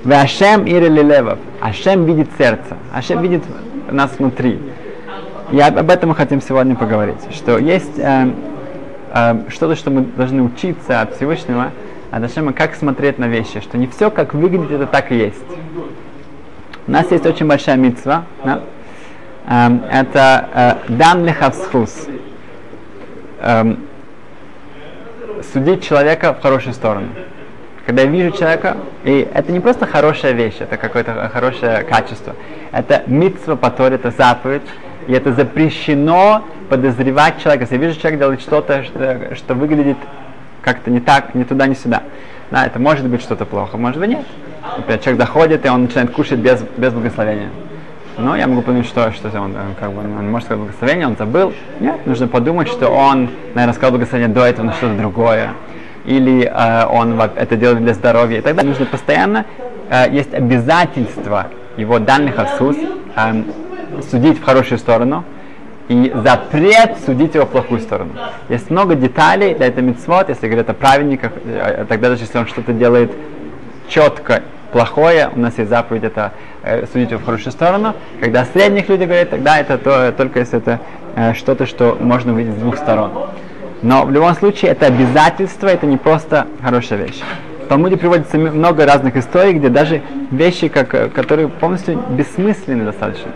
Ашем 0.04 0.64
ире 0.66 0.88
лилевов. 0.88 1.38
Ашем 1.60 2.04
видит 2.04 2.28
сердце. 2.38 2.76
Ашем 2.92 3.20
видит 3.20 3.42
нас 3.90 4.12
внутри. 4.18 4.60
И 5.50 5.60
об 5.60 5.90
этом 5.90 6.10
мы 6.10 6.14
хотим 6.14 6.40
сегодня 6.40 6.76
поговорить. 6.76 7.20
Что 7.32 7.58
есть 7.58 7.98
э, 7.98 8.30
э, 9.12 9.40
что-то, 9.48 9.74
что 9.76 9.90
мы 9.90 10.02
должны 10.02 10.42
учиться 10.42 11.00
от 11.00 11.16
Всевышнего, 11.16 11.72
от 12.10 12.22
Ашема, 12.22 12.52
как 12.52 12.74
смотреть 12.74 13.18
на 13.18 13.26
вещи. 13.26 13.60
Что 13.60 13.76
не 13.76 13.86
все, 13.86 14.10
как 14.10 14.34
выглядит, 14.34 14.70
это 14.70 14.86
так 14.86 15.12
и 15.12 15.16
есть. 15.16 15.42
У 16.86 16.90
нас 16.90 17.10
есть 17.10 17.26
очень 17.26 17.46
большая 17.46 17.76
митцва. 17.76 18.24
Да? 18.44 18.60
Э, 19.48 19.78
это 19.90 20.48
э, 20.88 20.92
дан 20.92 21.24
лехавсхус. 21.24 22.08
Эм, 23.40 23.80
судить 25.52 25.82
человека 25.84 26.34
в 26.34 26.40
хорошую 26.40 26.74
сторону. 26.74 27.08
Когда 27.84 28.02
я 28.02 28.08
вижу 28.08 28.30
человека, 28.30 28.76
и 29.02 29.28
это 29.34 29.50
не 29.50 29.58
просто 29.58 29.86
хорошая 29.86 30.32
вещь, 30.32 30.56
это 30.60 30.76
какое-то 30.76 31.28
хорошее 31.32 31.82
качество. 31.82 32.34
Это 32.70 33.02
митцва 33.06 33.56
по 33.56 33.66
это 33.82 34.10
заповедь, 34.12 34.62
и 35.08 35.12
это 35.12 35.32
запрещено 35.32 36.44
подозревать 36.68 37.42
человека. 37.42 37.64
Если 37.64 37.76
я 37.76 37.80
вижу, 37.80 38.00
человек 38.00 38.20
делает 38.20 38.40
что-то, 38.40 38.84
что, 38.84 39.34
что 39.34 39.54
выглядит 39.54 39.96
как-то 40.62 40.90
не 40.90 41.00
так, 41.00 41.34
не 41.34 41.44
туда, 41.44 41.66
не 41.66 41.74
сюда. 41.74 42.04
Да, 42.52 42.66
это 42.66 42.78
может 42.78 43.08
быть 43.08 43.20
что-то 43.20 43.46
плохо, 43.46 43.76
может 43.76 43.98
быть 43.98 44.10
нет. 44.10 44.24
Например, 44.76 45.00
человек 45.00 45.20
заходит, 45.20 45.66
и 45.66 45.68
он 45.68 45.84
начинает 45.84 46.12
кушать 46.12 46.38
без, 46.38 46.62
без 46.76 46.92
благословения. 46.92 47.48
Но 48.18 48.36
я 48.36 48.46
могу 48.46 48.62
подумать, 48.62 48.86
что, 48.86 49.10
что 49.12 49.28
он, 49.40 49.52
э, 49.52 49.58
как 49.80 49.92
бы, 49.92 50.00
он 50.00 50.30
может 50.30 50.46
сказать 50.46 50.62
благословение, 50.62 51.06
он 51.06 51.16
забыл. 51.16 51.52
Нет, 51.80 52.06
нужно 52.06 52.28
подумать, 52.28 52.68
что 52.68 52.88
он, 52.88 53.30
наверное, 53.54 53.74
сказал 53.74 53.92
благословение 53.92 54.32
до 54.32 54.44
этого 54.44 54.66
на 54.66 54.72
что-то 54.74 54.96
другое. 54.96 55.50
Или 56.04 56.44
э, 56.44 56.86
он 56.86 57.20
это 57.20 57.56
делает 57.56 57.82
для 57.82 57.94
здоровья. 57.94 58.38
И 58.38 58.40
тогда 58.42 58.62
нужно 58.62 58.86
постоянно, 58.86 59.46
э, 59.88 60.10
есть 60.10 60.34
обязательство 60.34 61.46
его 61.76 61.98
данных 61.98 62.38
Асус 62.38 62.76
э, 63.16 63.42
судить 64.10 64.38
в 64.38 64.44
хорошую 64.44 64.78
сторону, 64.78 65.24
и 65.88 66.12
запрет 66.14 66.98
судить 67.04 67.34
его 67.34 67.44
в 67.44 67.50
плохую 67.50 67.80
сторону. 67.80 68.12
Есть 68.48 68.70
много 68.70 68.94
деталей 68.94 69.54
для 69.54 69.66
этого 69.66 69.84
митцвот, 69.84 70.28
если 70.28 70.46
говорят 70.46 70.70
о 70.70 70.74
праведниках, 70.74 71.32
э, 71.44 71.84
тогда 71.88 72.10
даже 72.10 72.22
если 72.22 72.38
он 72.38 72.46
что-то 72.46 72.72
делает 72.72 73.12
четко 73.88 74.42
плохое, 74.72 75.30
у 75.34 75.38
нас 75.38 75.58
есть 75.58 75.70
заповедь 75.70 76.04
это 76.04 76.32
э, 76.62 76.86
судить 76.86 77.10
его 77.10 77.20
в 77.20 77.24
хорошую 77.24 77.52
сторону. 77.52 77.94
Когда 78.20 78.44
средних 78.46 78.88
люди 78.88 79.04
говорят, 79.04 79.30
тогда 79.30 79.58
это 79.58 79.78
то, 79.78 80.12
только 80.12 80.40
если 80.40 80.58
это 80.58 80.80
э, 81.14 81.34
что-то, 81.34 81.66
что 81.66 81.96
можно 82.00 82.32
увидеть 82.32 82.54
с 82.54 82.58
двух 82.58 82.76
сторон. 82.76 83.12
Но 83.82 84.04
в 84.04 84.10
любом 84.10 84.34
случае 84.34 84.70
это 84.70 84.86
обязательство, 84.86 85.66
это 85.66 85.86
не 85.86 85.96
просто 85.96 86.46
хорошая 86.62 87.00
вещь. 87.00 87.20
В 87.64 87.68
Талмуде 87.68 87.96
приводится 87.96 88.38
много 88.38 88.86
разных 88.86 89.16
историй, 89.16 89.54
где 89.54 89.68
даже 89.68 90.02
вещи, 90.30 90.68
как, 90.68 90.94
э, 90.94 91.08
которые 91.08 91.48
полностью 91.48 92.02
бессмысленны 92.10 92.84
достаточно. 92.84 93.30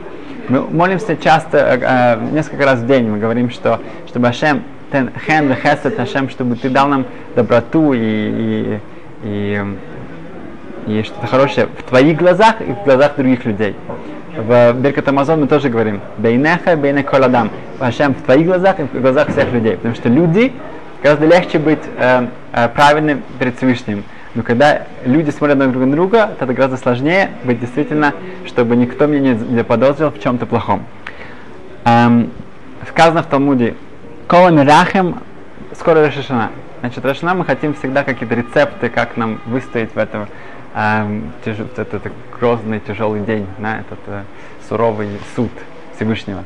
Мы 0.48 0.60
молимся 0.60 1.16
часто, 1.16 1.58
э, 1.58 1.78
э, 1.82 2.30
несколько 2.32 2.64
раз 2.64 2.78
в 2.80 2.86
день, 2.86 3.08
мы 3.08 3.18
говорим, 3.18 3.50
что 3.50 3.80
чтобы 4.08 4.28
Ашем, 4.28 4.62
ten 4.92 5.10
хен 5.26 5.52
Ашем, 5.98 6.30
чтобы 6.30 6.56
ты 6.56 6.70
дал 6.70 6.88
нам 6.88 7.04
доброту 7.34 7.92
и, 7.92 7.98
и, 8.00 8.80
и 9.24 9.64
и 10.86 11.02
что-то 11.02 11.26
хорошее 11.26 11.66
в 11.66 11.82
твоих 11.82 12.16
глазах 12.16 12.60
и 12.60 12.72
в 12.72 12.84
глазах 12.84 13.16
других 13.16 13.44
людей. 13.44 13.74
В 14.36 14.72
Беркат 14.74 15.08
Амазон 15.08 15.40
мы 15.40 15.46
тоже 15.48 15.68
говорим, 15.68 16.00
бейнеха, 16.18 16.76
бейне 16.76 17.02
коладам, 17.02 17.50
Ашем 17.80 18.14
в 18.14 18.22
твоих 18.22 18.46
глазах 18.46 18.78
и 18.80 18.82
в 18.82 19.00
глазах 19.00 19.30
всех 19.30 19.52
людей. 19.52 19.76
Потому 19.76 19.94
что 19.94 20.08
люди, 20.08 20.52
гораздо 21.02 21.26
легче 21.26 21.58
быть 21.58 21.82
э, 21.98 22.26
э, 22.52 22.68
правильным 22.68 23.22
перед 23.38 23.56
Всевышним. 23.56 24.04
Но 24.34 24.42
когда 24.42 24.82
люди 25.06 25.30
смотрят 25.30 25.58
друг 25.58 25.86
на 25.86 25.92
друга, 25.92 26.34
то 26.38 26.44
это 26.44 26.52
гораздо 26.52 26.76
сложнее 26.76 27.30
быть 27.44 27.58
действительно, 27.58 28.12
чтобы 28.44 28.76
никто 28.76 29.06
меня 29.06 29.32
не 29.32 29.56
заподозрил 29.56 30.10
в 30.10 30.20
чем-то 30.20 30.44
плохом. 30.44 30.84
Эм, 31.86 32.30
сказано 32.90 33.22
в 33.22 33.26
Талмуде, 33.26 33.74
Кола 34.26 34.48
Мирахем, 34.48 35.20
скоро 35.78 36.02
Рашишана. 36.02 36.50
Значит, 36.80 37.04
Рашина 37.04 37.34
мы 37.34 37.46
хотим 37.46 37.72
всегда 37.72 38.04
какие-то 38.04 38.34
рецепты, 38.34 38.90
как 38.90 39.16
нам 39.16 39.40
выстоять 39.46 39.94
в 39.94 39.98
этом 39.98 40.28
эм, 40.76 41.32
тяж, 41.44 41.58
этот, 41.58 41.94
этот 41.94 42.12
грозный, 42.38 42.80
тяжелый 42.80 43.22
день, 43.22 43.46
да, 43.58 43.80
этот 43.80 43.98
э, 44.06 44.22
суровый 44.68 45.08
суд 45.34 45.50
Всевышнего. 45.96 46.44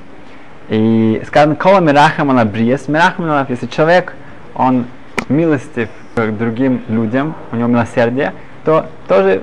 И 0.69 1.21
сказано, 1.27 1.57
кола 1.57 1.81
мирахам 1.81 2.31
алабриес, 2.31 2.87
мирахам 2.87 3.47
если 3.49 3.67
человек, 3.67 4.15
он 4.55 4.87
милостив 5.29 5.89
к 6.15 6.31
другим 6.31 6.83
людям, 6.89 7.35
у 7.51 7.57
него 7.57 7.69
милосердие, 7.69 8.33
то 8.65 8.87
тоже 9.09 9.43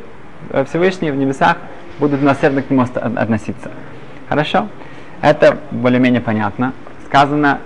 э, 0.52 0.64
Всевышний 0.66 1.12
в 1.12 1.16
небесах 1.18 1.58
будут 2.00 2.22
милосердно 2.22 2.62
к 2.62 2.70
нему 2.70 2.84
относиться. 2.84 3.72
Хорошо? 4.30 4.68
Это 5.22 5.58
более-менее 5.72 6.22
понятно. 6.22 6.74
Сказано 7.08 7.60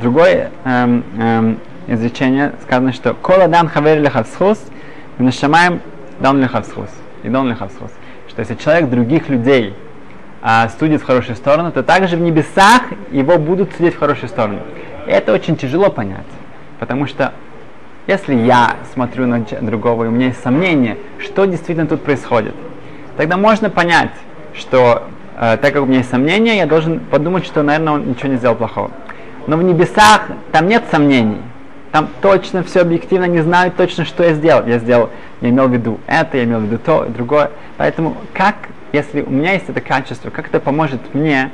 другое 0.00 0.50
эм, 0.64 1.04
эм, 1.18 1.58
изречение, 1.86 2.52
сказано, 2.62 2.92
что 2.92 3.14
«Кола 3.14 3.46
дан 3.46 3.68
хавер 3.68 4.00
лехавсхус, 4.00 4.58
нашамаем 5.18 5.80
дан 6.22 6.40
лихавсхус, 6.40 6.88
и 7.22 7.28
дан 7.28 7.48
лихавсхус. 7.48 7.90
Что 8.28 8.40
если 8.40 8.54
человек 8.54 8.88
других 8.88 9.28
людей 9.28 9.74
а, 10.40 10.68
судит 10.78 11.02
в 11.02 11.04
хорошую 11.04 11.36
сторону, 11.36 11.72
то 11.72 11.82
также 11.82 12.16
в 12.16 12.20
небесах 12.20 12.82
его 13.10 13.38
будут 13.38 13.72
судить 13.74 13.94
в 13.94 13.98
хорошую 13.98 14.28
сторону. 14.28 14.60
И 15.06 15.10
это 15.10 15.32
очень 15.32 15.56
тяжело 15.56 15.90
понять, 15.90 16.26
потому 16.78 17.06
что 17.06 17.32
если 18.06 18.34
я 18.34 18.76
смотрю 18.94 19.26
на 19.26 19.40
другого, 19.40 20.04
и 20.04 20.08
у 20.08 20.10
меня 20.10 20.26
есть 20.26 20.42
сомнение, 20.42 20.96
что 21.18 21.44
действительно 21.44 21.86
тут 21.86 22.02
происходит, 22.02 22.54
тогда 23.16 23.36
можно 23.36 23.68
понять, 23.70 24.10
что 24.54 25.04
э, 25.38 25.56
так 25.58 25.72
как 25.72 25.82
у 25.82 25.86
меня 25.86 25.98
есть 25.98 26.10
сомнения, 26.10 26.56
я 26.56 26.66
должен 26.66 27.00
подумать, 27.00 27.44
что, 27.44 27.62
наверное, 27.62 27.94
он 27.94 28.08
ничего 28.08 28.28
не 28.28 28.36
сделал 28.36 28.56
плохого. 28.56 28.90
Но 29.46 29.56
в 29.56 29.62
небесах 29.62 30.22
там 30.50 30.68
нет 30.68 30.84
сомнений. 30.90 31.42
Там 31.92 32.08
точно 32.22 32.62
все 32.62 32.80
объективно, 32.80 33.26
не 33.26 33.42
знают 33.42 33.76
точно, 33.76 34.06
что 34.06 34.24
я 34.24 34.32
сделал. 34.32 34.66
Я 34.66 34.78
сделал, 34.78 35.10
я 35.42 35.50
имел 35.50 35.68
в 35.68 35.72
виду 35.72 36.00
это, 36.06 36.38
я 36.38 36.44
имел 36.44 36.60
в 36.60 36.62
виду 36.64 36.78
то, 36.78 37.04
другое. 37.04 37.50
Поэтому 37.76 38.16
как, 38.32 38.56
если 38.92 39.20
у 39.20 39.30
меня 39.30 39.52
есть 39.52 39.68
это 39.68 39.82
качество, 39.82 40.30
как 40.30 40.48
это 40.48 40.58
поможет 40.58 41.14
мне, 41.14 41.50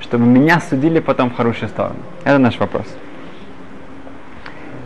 чтобы 0.00 0.24
меня 0.24 0.60
судили 0.60 0.98
потом 0.98 1.30
в 1.30 1.36
хорошую 1.36 1.68
сторону? 1.68 1.98
Это 2.24 2.38
наш 2.38 2.58
вопрос. 2.58 2.86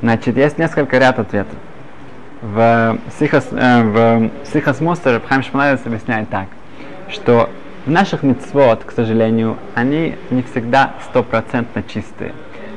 Значит, 0.02 0.36
есть 0.36 0.58
несколько 0.58 0.98
ряд 0.98 1.20
ответов. 1.20 1.54
В 2.42 2.98
Сихас, 3.18 3.46
э, 3.52 3.82
в 3.82 4.52
Сихас 4.52 4.80
Мустер 4.80 5.22
Хайм 5.26 5.42
Шманаевец 5.42 5.80
объясняет 5.86 6.28
так, 6.28 6.48
что 7.10 7.48
в 7.86 7.90
наших 7.90 8.24
митцвот, 8.24 8.82
к 8.84 8.90
сожалению, 8.90 9.56
они 9.74 10.16
не 10.30 10.42
всегда 10.42 10.94
стопроцентно 11.08 11.84
чистые. 11.84 12.32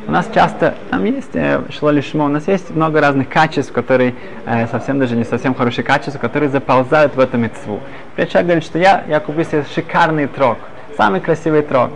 У 0.09 0.11
нас 0.11 0.27
часто, 0.33 0.73
там 0.89 1.05
есть 1.05 1.35
э, 1.35 1.61
шлолишмо, 1.69 2.25
у 2.25 2.29
нас 2.29 2.47
есть 2.47 2.71
много 2.71 2.99
разных 2.99 3.29
качеств, 3.29 3.71
которые 3.71 4.15
э, 4.47 4.65
совсем 4.65 4.97
даже 4.97 5.15
не 5.15 5.23
совсем 5.23 5.53
хорошие 5.53 5.85
качества, 5.85 6.17
которые 6.17 6.49
заползают 6.49 7.15
в 7.15 7.19
эту 7.19 7.37
мецву. 7.37 7.79
Человек 8.15 8.41
говорит, 8.41 8.63
что 8.63 8.79
я, 8.79 9.03
я 9.07 9.19
куплю 9.19 9.43
себе 9.43 9.63
шикарный 9.71 10.25
трог, 10.25 10.57
самый 10.97 11.21
красивый 11.21 11.61
трог. 11.61 11.91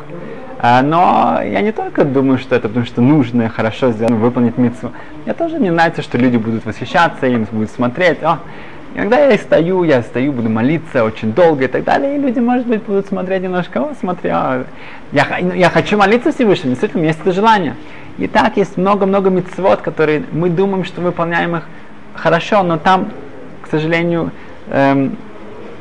А, 0.60 0.84
но 0.84 1.40
я 1.44 1.62
не 1.62 1.72
только 1.72 2.06
думаю, 2.06 2.38
что 2.38 2.56
это 2.56 2.68
потому 2.68 2.86
что 2.86 3.02
нужно, 3.02 3.50
хорошо 3.50 3.90
сделано, 3.90 4.18
выполнить 4.18 4.60
митцву. 4.60 4.92
Я 5.26 5.34
тоже, 5.34 5.58
мне 5.58 5.72
нравится, 5.72 6.04
что 6.04 6.20
люди 6.20 6.38
будут 6.38 6.68
восхищаться, 6.68 7.26
им 7.26 7.48
будут 7.52 7.72
смотреть. 7.72 8.22
О, 8.22 8.38
иногда 8.94 9.18
я 9.26 9.36
стою, 9.40 9.84
я 9.86 10.04
стою, 10.04 10.34
буду 10.34 10.50
молиться 10.50 11.04
очень 11.04 11.34
долго 11.34 11.64
и 11.64 11.68
так 11.68 11.84
далее, 11.84 12.16
и 12.16 12.20
люди, 12.20 12.38
может 12.38 12.68
быть, 12.68 12.84
будут 12.84 13.08
смотреть 13.08 13.42
немножко, 13.42 13.82
о, 13.82 13.96
смотри, 14.00 14.30
о, 14.30 14.66
я, 15.12 15.40
я 15.40 15.70
хочу 15.72 15.98
молиться 15.98 16.32
Всевышнему, 16.32 16.72
действительно, 16.72 17.00
у 17.00 17.04
меня 17.04 17.10
есть 17.10 17.22
это 17.22 17.32
желание. 17.32 17.76
И 18.18 18.28
так 18.28 18.58
есть 18.58 18.78
много-много 18.78 19.30
митцвот, 19.30 19.82
которые 19.82 20.24
мы 20.32 20.50
думаем, 20.50 20.84
что 20.84 21.02
выполняем 21.02 21.56
их 21.56 21.64
хорошо, 22.14 22.64
но 22.64 22.78
там, 22.78 23.10
к 23.62 23.68
сожалению, 23.70 24.32
эм, 24.70 25.18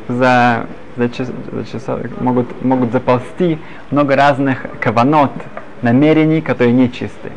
за 0.09 0.67
за, 0.97 1.09
час, 1.09 1.29
за 1.53 1.65
часа, 1.65 1.99
могут, 2.21 2.63
могут 2.65 2.93
заползти 2.93 3.59
много 3.91 4.17
разных 4.17 4.67
каванот, 4.81 5.33
намерений, 5.83 6.41
которые 6.41 6.73
нечистые. 6.73 7.33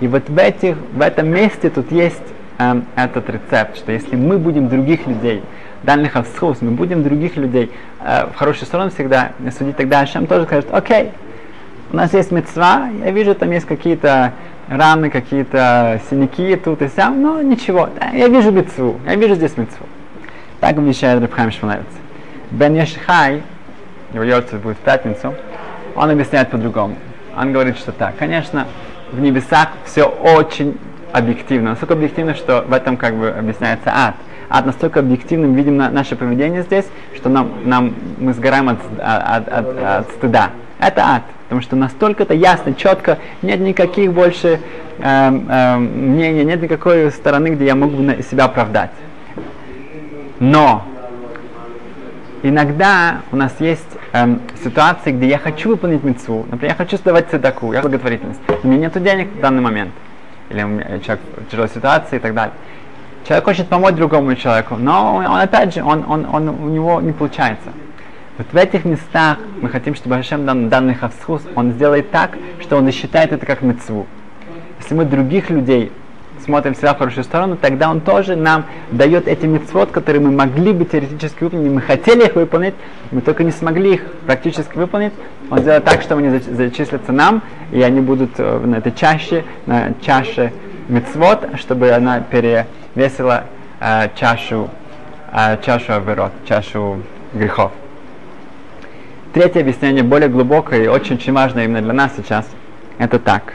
И 0.00 0.08
вот 0.08 0.28
в, 0.28 0.38
этих, 0.38 0.76
в 0.92 1.00
этом 1.00 1.28
месте 1.28 1.70
тут 1.70 1.92
есть 1.92 2.22
э, 2.58 2.80
этот 2.96 3.28
рецепт, 3.28 3.76
что 3.76 3.92
если 3.92 4.16
мы 4.16 4.38
будем 4.38 4.68
других 4.68 5.06
людей, 5.06 5.42
дальних 5.82 6.16
авсхус, 6.16 6.58
мы 6.62 6.70
будем 6.70 7.02
других 7.02 7.36
людей 7.36 7.70
э, 8.00 8.26
в 8.32 8.36
хорошую 8.36 8.66
сторону 8.66 8.90
всегда 8.90 9.32
судить, 9.56 9.76
тогда 9.76 10.00
Ашем 10.00 10.26
тоже 10.26 10.44
скажет, 10.44 10.68
окей, 10.72 11.10
у 11.92 11.96
нас 11.96 12.12
есть 12.14 12.30
мецва, 12.30 12.88
я 13.04 13.10
вижу, 13.10 13.34
там 13.34 13.50
есть 13.50 13.66
какие-то 13.66 14.32
раны, 14.68 15.10
какие-то 15.10 16.00
синяки 16.08 16.54
тут 16.56 16.82
и 16.82 16.88
сям, 16.88 17.20
но 17.20 17.42
ничего, 17.42 17.88
да, 17.98 18.10
я 18.10 18.28
вижу 18.28 18.52
мецву, 18.52 19.00
я 19.06 19.16
вижу 19.16 19.34
здесь 19.34 19.56
мецву. 19.56 19.86
Так 20.60 20.78
обещает 20.78 21.20
Рабхайм 21.20 21.50
Шмалевец. 21.50 21.86
Бен 22.50 22.74
Ешхай, 22.74 23.42
его 24.12 24.22
Йорцев 24.22 24.60
будет 24.60 24.76
в 24.76 24.80
пятницу, 24.80 25.34
он 25.96 26.10
объясняет 26.10 26.50
по-другому. 26.50 26.96
Он 27.36 27.52
говорит, 27.52 27.76
что 27.78 27.92
так, 27.92 28.16
конечно, 28.16 28.66
в 29.10 29.20
небесах 29.20 29.70
все 29.84 30.04
очень 30.04 30.78
объективно, 31.12 31.70
настолько 31.70 31.94
объективно, 31.94 32.34
что 32.34 32.64
в 32.68 32.72
этом 32.72 32.96
как 32.96 33.16
бы 33.16 33.30
объясняется 33.30 33.90
ад. 33.92 34.14
Ад 34.48 34.66
настолько 34.66 35.00
объективным 35.00 35.54
видим 35.54 35.76
на 35.76 35.90
наше 35.90 36.16
поведение 36.16 36.62
здесь, 36.62 36.86
что 37.16 37.28
нам, 37.28 37.50
нам 37.64 37.94
мы 38.18 38.32
сгораем 38.32 38.68
от, 38.68 38.78
от, 39.00 39.48
от, 39.48 39.82
от 39.82 40.10
стыда. 40.10 40.50
Это 40.78 41.02
ад, 41.02 41.22
потому 41.50 41.62
что 41.62 41.74
настолько 41.74 42.22
это 42.22 42.32
ясно, 42.32 42.74
четко, 42.74 43.18
нет 43.42 43.58
никаких 43.58 44.12
больше 44.12 44.60
э, 45.00 45.02
э, 45.02 45.76
мнений, 45.78 46.44
нет 46.44 46.62
никакой 46.62 47.10
стороны, 47.10 47.48
где 47.48 47.64
я 47.64 47.74
мог 47.74 47.90
бы 47.90 48.22
себя 48.22 48.44
оправдать. 48.44 48.92
Но 50.38 50.84
иногда 52.44 53.22
у 53.32 53.36
нас 53.36 53.52
есть 53.58 53.88
эм, 54.12 54.40
ситуации, 54.62 55.10
где 55.10 55.26
я 55.26 55.38
хочу 55.38 55.70
выполнить 55.70 56.04
мецву, 56.04 56.46
например, 56.48 56.76
я 56.78 56.84
хочу 56.84 56.96
сдавать 56.98 57.28
цедаку, 57.30 57.72
я 57.72 57.82
благотворительность, 57.82 58.40
но 58.46 58.56
у 58.62 58.66
меня 58.68 58.82
нет 58.82 59.02
денег 59.02 59.32
в 59.32 59.40
данный 59.40 59.60
момент, 59.60 59.90
или 60.50 60.62
у 60.62 60.68
меня, 60.68 61.00
человек 61.00 61.20
в 61.36 61.50
тяжелой 61.50 61.68
ситуации 61.68 62.16
и 62.16 62.20
так 62.20 62.32
далее. 62.32 62.54
Человек 63.26 63.44
хочет 63.44 63.66
помочь 63.66 63.96
другому 63.96 64.36
человеку, 64.36 64.76
но 64.76 65.16
он 65.16 65.40
опять 65.40 65.74
же, 65.74 65.82
он, 65.82 66.04
он, 66.08 66.28
он, 66.32 66.48
у 66.48 66.68
него 66.68 67.00
не 67.00 67.10
получается. 67.10 67.70
Вот 68.38 68.46
в 68.52 68.56
этих 68.56 68.84
местах 68.84 69.38
мы 69.60 69.68
хотим, 69.68 69.94
чтобы 69.94 70.16
Хашем 70.16 70.46
дан, 70.46 70.68
данный 70.68 70.94
хавсхус, 70.94 71.42
он 71.54 71.72
сделает 71.72 72.10
так, 72.10 72.38
что 72.60 72.76
он 72.76 72.88
и 72.88 72.92
считает 72.92 73.32
это 73.32 73.44
как 73.44 73.62
мецву. 73.62 74.06
Если 74.78 74.94
мы 74.94 75.04
других 75.04 75.50
людей 75.50 75.92
смотрим 76.44 76.74
себя 76.74 76.94
в 76.94 76.98
хорошую 76.98 77.24
сторону, 77.24 77.56
тогда 77.56 77.90
он 77.90 78.00
тоже 78.00 78.36
нам 78.36 78.64
дает 78.90 79.28
эти 79.28 79.46
мецвод, 79.46 79.90
которые 79.90 80.22
мы 80.22 80.30
могли 80.30 80.72
бы 80.72 80.84
теоретически 80.84 81.44
выполнить, 81.44 81.70
мы 81.70 81.80
хотели 81.80 82.24
их 82.24 82.34
выполнить, 82.34 82.74
мы 83.10 83.20
только 83.20 83.44
не 83.44 83.50
смогли 83.50 83.94
их 83.94 84.04
практически 84.26 84.76
выполнить. 84.76 85.12
Он 85.50 85.58
сделает 85.58 85.84
так, 85.84 86.02
что 86.02 86.16
они 86.16 86.38
зачислятся 86.38 87.12
нам, 87.12 87.42
и 87.72 87.82
они 87.82 88.00
будут 88.00 88.30
э, 88.38 88.58
на 88.58 88.76
этой 88.76 88.92
чаще, 88.92 89.44
на 89.66 89.92
чаше 90.00 90.52
мецвод, 90.88 91.46
чтобы 91.56 91.90
она 91.90 92.20
перевесила 92.20 93.44
э, 93.80 94.08
чашу, 94.14 94.70
э, 95.32 95.58
чашу 95.62 95.94
аверот, 95.94 96.32
чашу 96.46 97.02
грехов. 97.32 97.72
Третье 99.32 99.60
объяснение, 99.60 100.02
более 100.02 100.28
глубокое 100.28 100.82
и 100.82 100.86
очень-очень 100.88 101.32
важное 101.32 101.64
именно 101.64 101.80
для 101.80 101.92
нас 101.92 102.10
сейчас, 102.16 102.48
это 102.98 103.20
так, 103.20 103.52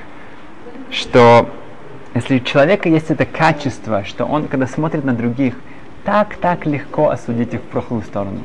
что 0.89 1.49
если 2.13 2.37
у 2.37 2.39
человека 2.39 2.87
есть 2.87 3.11
это 3.11 3.25
качество, 3.25 4.05
что 4.05 4.23
он, 4.23 4.47
когда 4.47 4.67
смотрит 4.67 5.03
на 5.03 5.11
других, 5.11 5.55
так-так 6.05 6.65
легко 6.65 7.09
осудить 7.09 7.53
их 7.53 7.59
в 7.59 7.63
плохую 7.63 8.03
сторону. 8.03 8.39